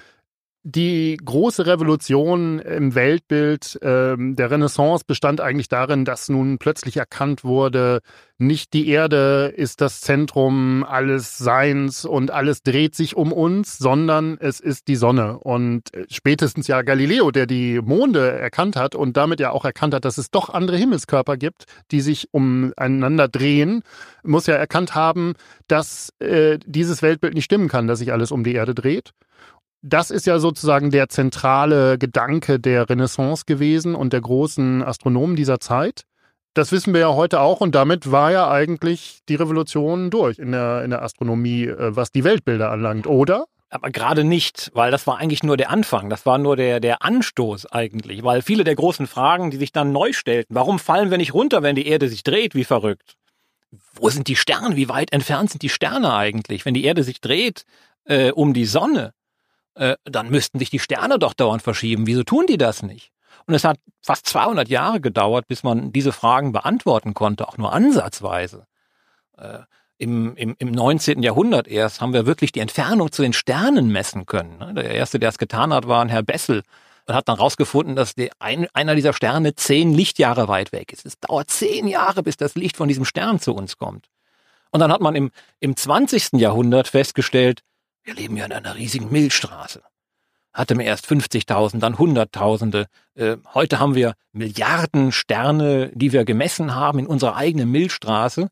die 0.69 1.17
große 1.25 1.65
Revolution 1.65 2.59
im 2.59 2.97
Weltbild 2.97 3.79
ähm, 3.83 4.35
der 4.35 4.51
Renaissance 4.51 5.05
bestand 5.07 5.41
eigentlich 5.41 5.69
darin, 5.69 6.05
dass 6.05 6.29
nun 6.29 6.59
plötzlich 6.59 6.97
erkannt 6.97 7.45
wurde, 7.45 8.01
nicht 8.39 8.73
die 8.73 8.89
Erde 8.89 9.55
ist 9.55 9.81
das 9.81 10.01
Zentrum 10.01 10.83
alles 10.83 11.39
Seins 11.39 12.05
und 12.05 12.33
alles 12.33 12.65
dreht 12.65 12.97
sich 12.97 13.17
um 13.17 13.33
uns, 13.33 13.79
sondern 13.79 14.39
es 14.41 14.59
ist 14.59 14.89
die 14.89 14.97
Sonne. 14.97 15.39
Und 15.39 15.95
äh, 15.95 16.07
spätestens 16.11 16.67
ja 16.67 16.83
Galileo, 16.83 17.31
der 17.31 17.47
die 17.47 17.81
Monde 17.81 18.33
erkannt 18.33 18.75
hat 18.75 18.97
und 18.97 19.17
damit 19.17 19.39
ja 19.39 19.53
auch 19.53 19.65
erkannt 19.65 19.95
hat, 19.95 20.05
dass 20.05 20.19
es 20.19 20.33
doch 20.33 20.51
andere 20.51 20.79
Himmelskörper 20.79 21.37
gibt, 21.37 21.67
die 21.93 22.01
sich 22.01 22.31
umeinander 22.33 23.29
drehen, 23.29 23.85
muss 24.25 24.49
ja 24.49 24.57
erkannt 24.57 24.97
haben, 24.97 25.35
dass 25.69 26.13
äh, 26.19 26.59
dieses 26.67 27.03
Weltbild 27.03 27.35
nicht 27.35 27.45
stimmen 27.45 27.69
kann, 27.69 27.87
dass 27.87 28.01
sich 28.01 28.13
alles 28.13 28.33
um 28.33 28.43
die 28.43 28.55
Erde 28.55 28.75
dreht 28.75 29.13
das 29.87 30.11
ist 30.11 30.27
ja 30.27 30.39
sozusagen 30.39 30.91
der 30.91 31.09
zentrale 31.09 31.97
Gedanke 31.97 32.59
der 32.59 32.91
Renaissance 32.91 33.45
gewesen 33.47 33.95
und 33.95 34.13
der 34.13 34.21
großen 34.21 34.83
Astronomen 34.83 35.37
dieser 35.37 35.61
Zeit. 35.61 36.03
Das 36.55 36.73
wissen 36.73 36.93
wir 36.93 37.01
ja 37.01 37.15
heute 37.15 37.41
auch 37.41 37.61
und 37.61 37.75
damit 37.75 38.11
war 38.11 38.33
ja 38.33 38.51
eigentlich 38.51 39.21
die 39.29 39.37
Revolution 39.37 40.11
durch 40.11 40.39
in 40.39 40.53
der, 40.53 40.83
in 40.83 40.91
der 40.91 41.03
Astronomie, 41.03 41.65
äh, 41.65 41.95
was 41.95 42.11
die 42.11 42.25
Weltbilder 42.25 42.71
anlangt, 42.71 43.07
oder? 43.07 43.45
Aber 43.69 43.91
gerade 43.91 44.25
nicht, 44.25 44.71
weil 44.75 44.91
das 44.91 45.07
war 45.07 45.19
eigentlich 45.19 45.43
nur 45.43 45.57
der 45.57 45.71
Anfang, 45.71 46.09
das 46.09 46.25
war 46.25 46.39
nur 46.39 46.57
der, 46.57 46.81
der 46.81 47.03
Anstoß 47.03 47.67
eigentlich, 47.67 48.25
weil 48.25 48.43
viele 48.43 48.65
der 48.65 48.75
großen 48.75 49.07
Fragen, 49.07 49.51
die 49.51 49.57
sich 49.57 49.71
dann 49.71 49.93
neu 49.93 50.13
stellten, 50.13 50.55
warum 50.55 50.79
fallen 50.79 51.11
wir 51.11 51.19
nicht 51.19 51.35
runter, 51.35 51.63
wenn 51.63 51.77
die 51.77 51.87
Erde 51.87 52.09
sich 52.09 52.23
dreht, 52.23 52.55
wie 52.55 52.65
verrückt? 52.65 53.15
Wo 53.93 54.09
sind 54.09 54.29
die 54.29 54.37
Sterne? 54.37 54.77
Wie 54.77 54.89
weit 54.89 55.13
entfernt 55.13 55.51
sind 55.51 55.63
die 55.63 55.69
Sterne 55.69 56.15
eigentlich? 56.15 56.65
Wenn 56.65 56.75
die 56.75 56.85
Erde 56.85 57.03
sich 57.03 57.21
dreht 57.21 57.65
äh, 58.05 58.31
um 58.31 58.55
die 58.55 58.65
Sonne, 58.65 59.13
äh, 59.77 59.97
dann 60.05 60.31
müssten 60.31 60.59
sich 60.59 60.71
die 60.71 60.79
Sterne 60.79 61.19
doch 61.19 61.35
dauernd 61.35 61.63
verschieben. 61.63 62.07
Wieso 62.07 62.25
tun 62.25 62.47
die 62.49 62.59
das 62.59 62.83
nicht? 62.83 63.13
Und 63.47 63.55
es 63.55 63.65
hat 63.65 63.79
fast 64.03 64.27
200 64.27 64.69
Jahre 64.69 65.01
gedauert, 65.01 65.47
bis 65.47 65.63
man 65.63 65.93
diese 65.93 66.13
Fragen 66.13 66.53
beantworten 66.53 67.15
konnte, 67.15 67.47
auch 67.47 67.59
nur 67.59 67.73
ansatzweise. 67.73 68.67
Äh, 69.37 69.61
im, 69.99 70.37
im, 70.37 70.55
Im 70.59 70.73
19. 70.73 71.23
Jahrhundert 71.23 71.69
erst 71.69 72.01
haben 72.01 72.13
wir 72.13 72.27
wirklich 72.27 72.53
die 72.53 72.61
Entfernung 72.61 73.13
zu 73.13 73.23
den 73.23 73.33
Sternen 73.33 73.91
messen 73.91 74.27
können. 74.27 74.59
Ne? 74.59 74.75
Der 74.75 74.91
erste, 74.91 75.19
der 75.19 75.31
es 75.31 75.39
getan 75.39 75.73
hat, 75.73 75.89
war 75.89 76.03
ein 76.03 76.11
Herr 76.11 76.23
Bessel 76.23 76.63
und 77.07 77.15
hat 77.15 77.29
dann 77.29 77.39
rausgefunden, 77.39 77.97
dass 77.97 78.15
die, 78.15 78.31
ein, 78.39 78.67
einer 78.75 78.95
dieser 78.95 79.15
Sterne 79.15 79.55
zehn 79.55 79.95
Lichtjahre 79.95 80.49
weit 80.49 80.73
weg 80.73 80.93
ist. 80.93 81.07
Es 81.07 81.19
dauert 81.19 81.51
zehn 81.51 81.89
Jahre, 81.89 82.23
bis 82.23 82.37
das 82.37 82.57
Licht 82.57 82.77
von 82.77 82.89
diesem 82.89 83.07
Stern 83.07 83.41
zu 83.41 83.55
uns 83.55 83.79
kommt. 83.79 84.09
Und 84.71 84.81
dann 84.81 84.93
hat 84.93 85.01
man 85.01 85.15
im, 85.15 85.31
im 85.61 85.77
20. 85.77 86.33
Jahrhundert 86.35 86.89
festgestellt, 86.89 87.63
wir 88.07 88.15
leben 88.15 88.37
ja 88.37 88.47
in 88.47 88.53
einer 88.53 88.77
riesigen 88.77 89.11
Milchstraße. 89.11 89.83
Hatte 90.53 90.75
mir 90.75 90.85
erst 90.85 91.07
50.000, 91.07 91.81
dann 91.81 91.99
Hunderttausende. 91.99 92.87
Äh, 93.15 93.37
heute 93.53 93.79
haben 93.79 93.95
wir 93.95 94.15
Milliarden 94.33 95.13
Sterne, 95.13 95.91
die 95.93 96.13
wir 96.13 96.25
gemessen 96.25 96.75
haben 96.75 97.01
in 97.01 97.07
unserer 97.07 97.37
eigenen 97.37 97.71
Milchstraße. 97.71 98.49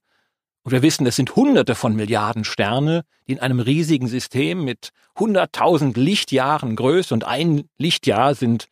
Und 0.64 0.72
wir 0.72 0.82
wissen, 0.82 1.06
es 1.06 1.16
sind 1.16 1.36
Hunderte 1.36 1.74
von 1.74 1.94
Milliarden 1.94 2.44
Sterne, 2.44 3.04
die 3.26 3.32
in 3.32 3.38
einem 3.38 3.60
riesigen 3.60 4.08
System 4.08 4.64
mit 4.64 4.90
100.000 5.16 5.98
Lichtjahren 5.98 6.74
Größe 6.74 7.14
und 7.14 7.24
ein 7.24 7.68
Lichtjahr 7.78 8.34
sind 8.34 8.66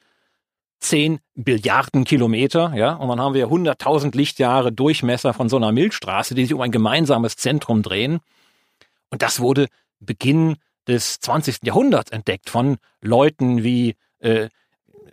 10 0.81 1.21
Billiarden 1.35 2.05
Kilometer, 2.05 2.73
ja, 2.75 2.95
und 2.95 3.09
dann 3.09 3.21
haben 3.21 3.35
wir 3.35 3.47
100.000 3.47 4.17
Lichtjahre 4.17 4.73
Durchmesser 4.73 5.33
von 5.33 5.49
so 5.49 5.57
einer 5.57 5.71
Milchstraße, 5.71 6.35
die 6.35 6.45
sich 6.45 6.55
um 6.55 6.61
ein 6.61 6.73
gemeinsames 6.73 7.37
Zentrum 7.37 7.83
drehen. 7.83 8.19
Und 9.11 9.23
das 9.23 9.39
wurde 9.39 9.69
Beginn 10.01 10.57
des 10.89 11.21
20. 11.21 11.59
Jahrhunderts 11.65 12.11
entdeckt 12.11 12.51
von 12.51 12.79
Leuten 13.01 13.63
wie 13.63 13.97
äh, 14.21 14.49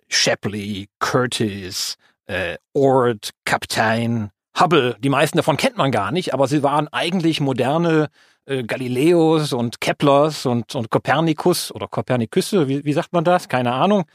Shapley, 0.08 0.90
Curtis, 1.00 1.96
äh, 2.26 2.58
Ord, 2.74 3.32
Kaptein, 3.46 4.32
Hubble. 4.60 4.98
Die 5.00 5.10
meisten 5.10 5.38
davon 5.38 5.58
kennt 5.58 5.78
man 5.78 5.92
gar 5.92 6.12
nicht, 6.12 6.34
aber 6.34 6.48
sie 6.48 6.64
waren 6.64 6.88
eigentlich 6.88 7.40
moderne 7.40 8.10
äh, 8.46 8.64
Galileos 8.64 9.54
und 9.54 9.80
Keplers 9.80 10.46
und, 10.46 10.76
und 10.76 10.90
Kopernikus 10.90 11.72
oder 11.72 11.88
Kopernikusse, 11.88 12.68
wie, 12.68 12.84
wie 12.84 12.94
sagt 12.94 13.14
man 13.14 13.24
das? 13.24 13.48
Keine 13.48 13.74
Ahnung. 13.74 14.06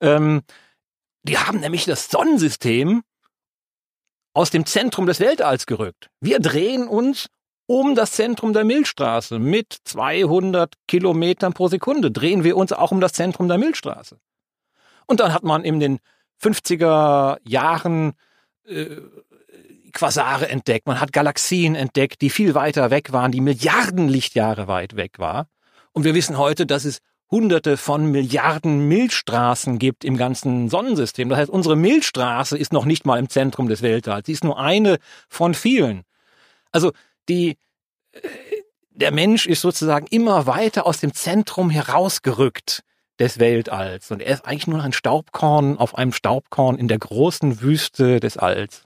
Ähm, 0.00 0.42
die 1.22 1.38
haben 1.38 1.60
nämlich 1.60 1.84
das 1.84 2.08
Sonnensystem 2.10 3.02
aus 4.34 4.50
dem 4.50 4.66
Zentrum 4.66 5.06
des 5.06 5.20
Weltalls 5.20 5.66
gerückt. 5.66 6.10
Wir 6.20 6.38
drehen 6.40 6.86
uns 6.86 7.28
um 7.68 7.94
das 7.94 8.12
Zentrum 8.12 8.54
der 8.54 8.64
Milchstraße 8.64 9.38
mit 9.38 9.76
200 9.84 10.72
Kilometern 10.88 11.52
pro 11.52 11.68
Sekunde 11.68 12.10
drehen 12.10 12.42
wir 12.42 12.56
uns 12.56 12.72
auch 12.72 12.92
um 12.92 13.00
das 13.00 13.12
Zentrum 13.12 13.46
der 13.46 13.58
Milchstraße. 13.58 14.18
Und 15.06 15.20
dann 15.20 15.34
hat 15.34 15.42
man 15.42 15.64
in 15.64 15.78
den 15.78 15.98
50er 16.42 17.36
Jahren 17.46 18.14
äh, 18.66 18.96
Quasare 19.92 20.48
entdeckt, 20.48 20.86
man 20.86 20.98
hat 21.00 21.12
Galaxien 21.12 21.74
entdeckt, 21.74 22.22
die 22.22 22.30
viel 22.30 22.54
weiter 22.54 22.90
weg 22.90 23.12
waren, 23.12 23.32
die 23.32 23.40
Milliarden 23.42 24.08
Lichtjahre 24.08 24.66
weit 24.66 24.96
weg 24.96 25.18
war. 25.18 25.48
Und 25.92 26.04
wir 26.04 26.14
wissen 26.14 26.38
heute, 26.38 26.64
dass 26.64 26.86
es 26.86 27.00
hunderte 27.30 27.76
von 27.76 28.10
Milliarden 28.10 28.88
Milchstraßen 28.88 29.78
gibt 29.78 30.06
im 30.06 30.16
ganzen 30.16 30.70
Sonnensystem. 30.70 31.28
Das 31.28 31.38
heißt, 31.38 31.50
unsere 31.50 31.76
Milchstraße 31.76 32.56
ist 32.56 32.72
noch 32.72 32.86
nicht 32.86 33.04
mal 33.04 33.18
im 33.18 33.28
Zentrum 33.28 33.68
des 33.68 33.82
Weltalls. 33.82 34.24
Sie 34.26 34.32
ist 34.32 34.44
nur 34.44 34.58
eine 34.58 34.98
von 35.28 35.52
vielen. 35.52 36.04
Also 36.72 36.92
die, 37.28 37.56
äh, 38.12 38.20
der 38.90 39.12
Mensch 39.12 39.46
ist 39.46 39.60
sozusagen 39.60 40.06
immer 40.08 40.46
weiter 40.46 40.86
aus 40.86 41.00
dem 41.00 41.14
Zentrum 41.14 41.70
herausgerückt 41.70 42.82
des 43.18 43.38
Weltalls. 43.38 44.10
Und 44.10 44.22
er 44.22 44.34
ist 44.34 44.44
eigentlich 44.44 44.66
nur 44.66 44.82
ein 44.82 44.92
Staubkorn 44.92 45.76
auf 45.78 45.96
einem 45.96 46.12
Staubkorn 46.12 46.76
in 46.78 46.88
der 46.88 46.98
großen 46.98 47.60
Wüste 47.60 48.20
des 48.20 48.36
Alls. 48.36 48.84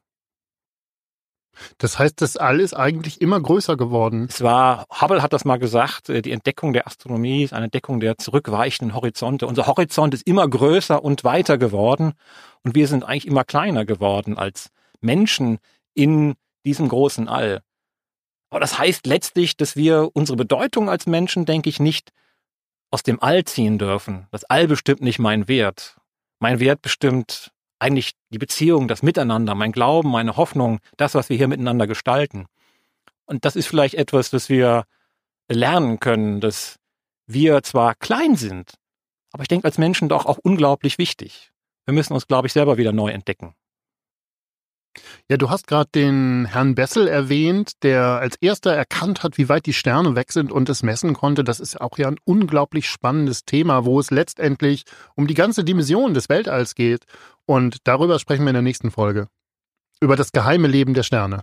Das 1.78 1.98
heißt, 1.98 2.20
das 2.20 2.36
All 2.36 2.60
ist 2.60 2.74
eigentlich 2.74 3.20
immer 3.20 3.40
größer 3.40 3.76
geworden. 3.76 4.26
Es 4.28 4.40
war, 4.40 4.86
Hubble 4.90 5.22
hat 5.22 5.34
das 5.34 5.44
mal 5.44 5.58
gesagt, 5.58 6.08
äh, 6.08 6.22
die 6.22 6.32
Entdeckung 6.32 6.72
der 6.72 6.86
Astronomie 6.86 7.44
ist 7.44 7.52
eine 7.52 7.64
Entdeckung 7.64 8.00
der 8.00 8.16
zurückweichenden 8.16 8.94
Horizonte. 8.94 9.46
Unser 9.46 9.66
Horizont 9.66 10.14
ist 10.14 10.26
immer 10.26 10.48
größer 10.48 11.02
und 11.04 11.24
weiter 11.24 11.58
geworden 11.58 12.14
und 12.64 12.74
wir 12.74 12.88
sind 12.88 13.04
eigentlich 13.04 13.26
immer 13.26 13.44
kleiner 13.44 13.84
geworden 13.84 14.38
als 14.38 14.70
Menschen 15.00 15.58
in 15.94 16.34
diesem 16.64 16.88
großen 16.88 17.28
All. 17.28 17.60
Aber 18.52 18.60
das 18.60 18.78
heißt 18.78 19.06
letztlich, 19.06 19.56
dass 19.56 19.76
wir 19.76 20.10
unsere 20.12 20.36
Bedeutung 20.36 20.90
als 20.90 21.06
Menschen, 21.06 21.46
denke 21.46 21.70
ich, 21.70 21.80
nicht 21.80 22.10
aus 22.90 23.02
dem 23.02 23.18
All 23.22 23.44
ziehen 23.44 23.78
dürfen. 23.78 24.26
Das 24.30 24.44
All 24.44 24.68
bestimmt 24.68 25.00
nicht 25.00 25.18
mein 25.18 25.48
Wert. 25.48 25.96
Mein 26.38 26.60
Wert 26.60 26.82
bestimmt 26.82 27.50
eigentlich 27.78 28.12
die 28.28 28.36
Beziehung, 28.36 28.88
das 28.88 29.02
Miteinander, 29.02 29.54
mein 29.54 29.72
Glauben, 29.72 30.10
meine 30.10 30.36
Hoffnung, 30.36 30.80
das, 30.98 31.14
was 31.14 31.30
wir 31.30 31.36
hier 31.38 31.48
miteinander 31.48 31.86
gestalten. 31.86 32.44
Und 33.24 33.46
das 33.46 33.56
ist 33.56 33.68
vielleicht 33.68 33.94
etwas, 33.94 34.28
das 34.28 34.50
wir 34.50 34.84
lernen 35.48 35.98
können, 35.98 36.42
dass 36.42 36.76
wir 37.26 37.62
zwar 37.62 37.94
klein 37.94 38.36
sind, 38.36 38.74
aber 39.32 39.44
ich 39.44 39.48
denke 39.48 39.64
als 39.64 39.78
Menschen 39.78 40.10
doch 40.10 40.26
auch 40.26 40.36
unglaublich 40.36 40.98
wichtig. 40.98 41.52
Wir 41.86 41.94
müssen 41.94 42.12
uns, 42.12 42.26
glaube 42.26 42.48
ich, 42.48 42.52
selber 42.52 42.76
wieder 42.76 42.92
neu 42.92 43.12
entdecken. 43.12 43.54
Ja, 45.28 45.36
du 45.36 45.50
hast 45.50 45.66
gerade 45.66 45.90
den 45.94 46.46
Herrn 46.46 46.74
Bessel 46.74 47.08
erwähnt, 47.08 47.82
der 47.82 48.02
als 48.02 48.36
erster 48.40 48.72
erkannt 48.72 49.22
hat, 49.22 49.38
wie 49.38 49.48
weit 49.48 49.66
die 49.66 49.72
Sterne 49.72 50.14
weg 50.16 50.32
sind 50.32 50.52
und 50.52 50.68
es 50.68 50.82
messen 50.82 51.14
konnte. 51.14 51.44
Das 51.44 51.60
ist 51.60 51.80
auch 51.80 51.98
ja 51.98 52.08
ein 52.08 52.18
unglaublich 52.24 52.88
spannendes 52.88 53.44
Thema, 53.44 53.84
wo 53.84 53.98
es 54.00 54.10
letztendlich 54.10 54.84
um 55.14 55.26
die 55.26 55.34
ganze 55.34 55.64
Dimension 55.64 56.14
des 56.14 56.28
Weltalls 56.28 56.74
geht. 56.74 57.04
Und 57.46 57.78
darüber 57.84 58.18
sprechen 58.18 58.44
wir 58.44 58.50
in 58.50 58.54
der 58.54 58.62
nächsten 58.62 58.90
Folge. 58.90 59.28
Über 60.00 60.16
das 60.16 60.32
geheime 60.32 60.68
Leben 60.68 60.94
der 60.94 61.02
Sterne. 61.02 61.42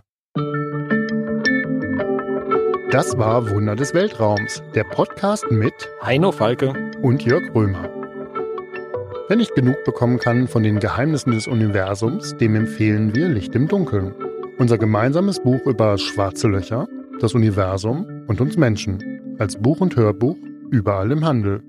Das 2.90 3.16
war 3.16 3.48
Wunder 3.50 3.76
des 3.76 3.94
Weltraums, 3.94 4.62
der 4.74 4.84
Podcast 4.84 5.50
mit 5.50 5.88
Heino 6.02 6.32
Falke 6.32 6.90
und 7.02 7.22
Jörg 7.22 7.54
Römer. 7.54 7.99
Wer 9.30 9.36
nicht 9.36 9.54
genug 9.54 9.84
bekommen 9.84 10.18
kann 10.18 10.48
von 10.48 10.64
den 10.64 10.80
Geheimnissen 10.80 11.30
des 11.30 11.46
Universums, 11.46 12.36
dem 12.38 12.56
empfehlen 12.56 13.14
wir 13.14 13.28
Licht 13.28 13.54
im 13.54 13.68
Dunkeln. 13.68 14.12
Unser 14.58 14.76
gemeinsames 14.76 15.38
Buch 15.38 15.64
über 15.66 15.96
schwarze 15.98 16.48
Löcher, 16.48 16.88
das 17.20 17.34
Universum 17.34 18.24
und 18.26 18.40
uns 18.40 18.56
Menschen. 18.56 19.36
Als 19.38 19.56
Buch 19.56 19.80
und 19.80 19.94
Hörbuch 19.94 20.36
überall 20.72 21.12
im 21.12 21.24
Handel. 21.24 21.62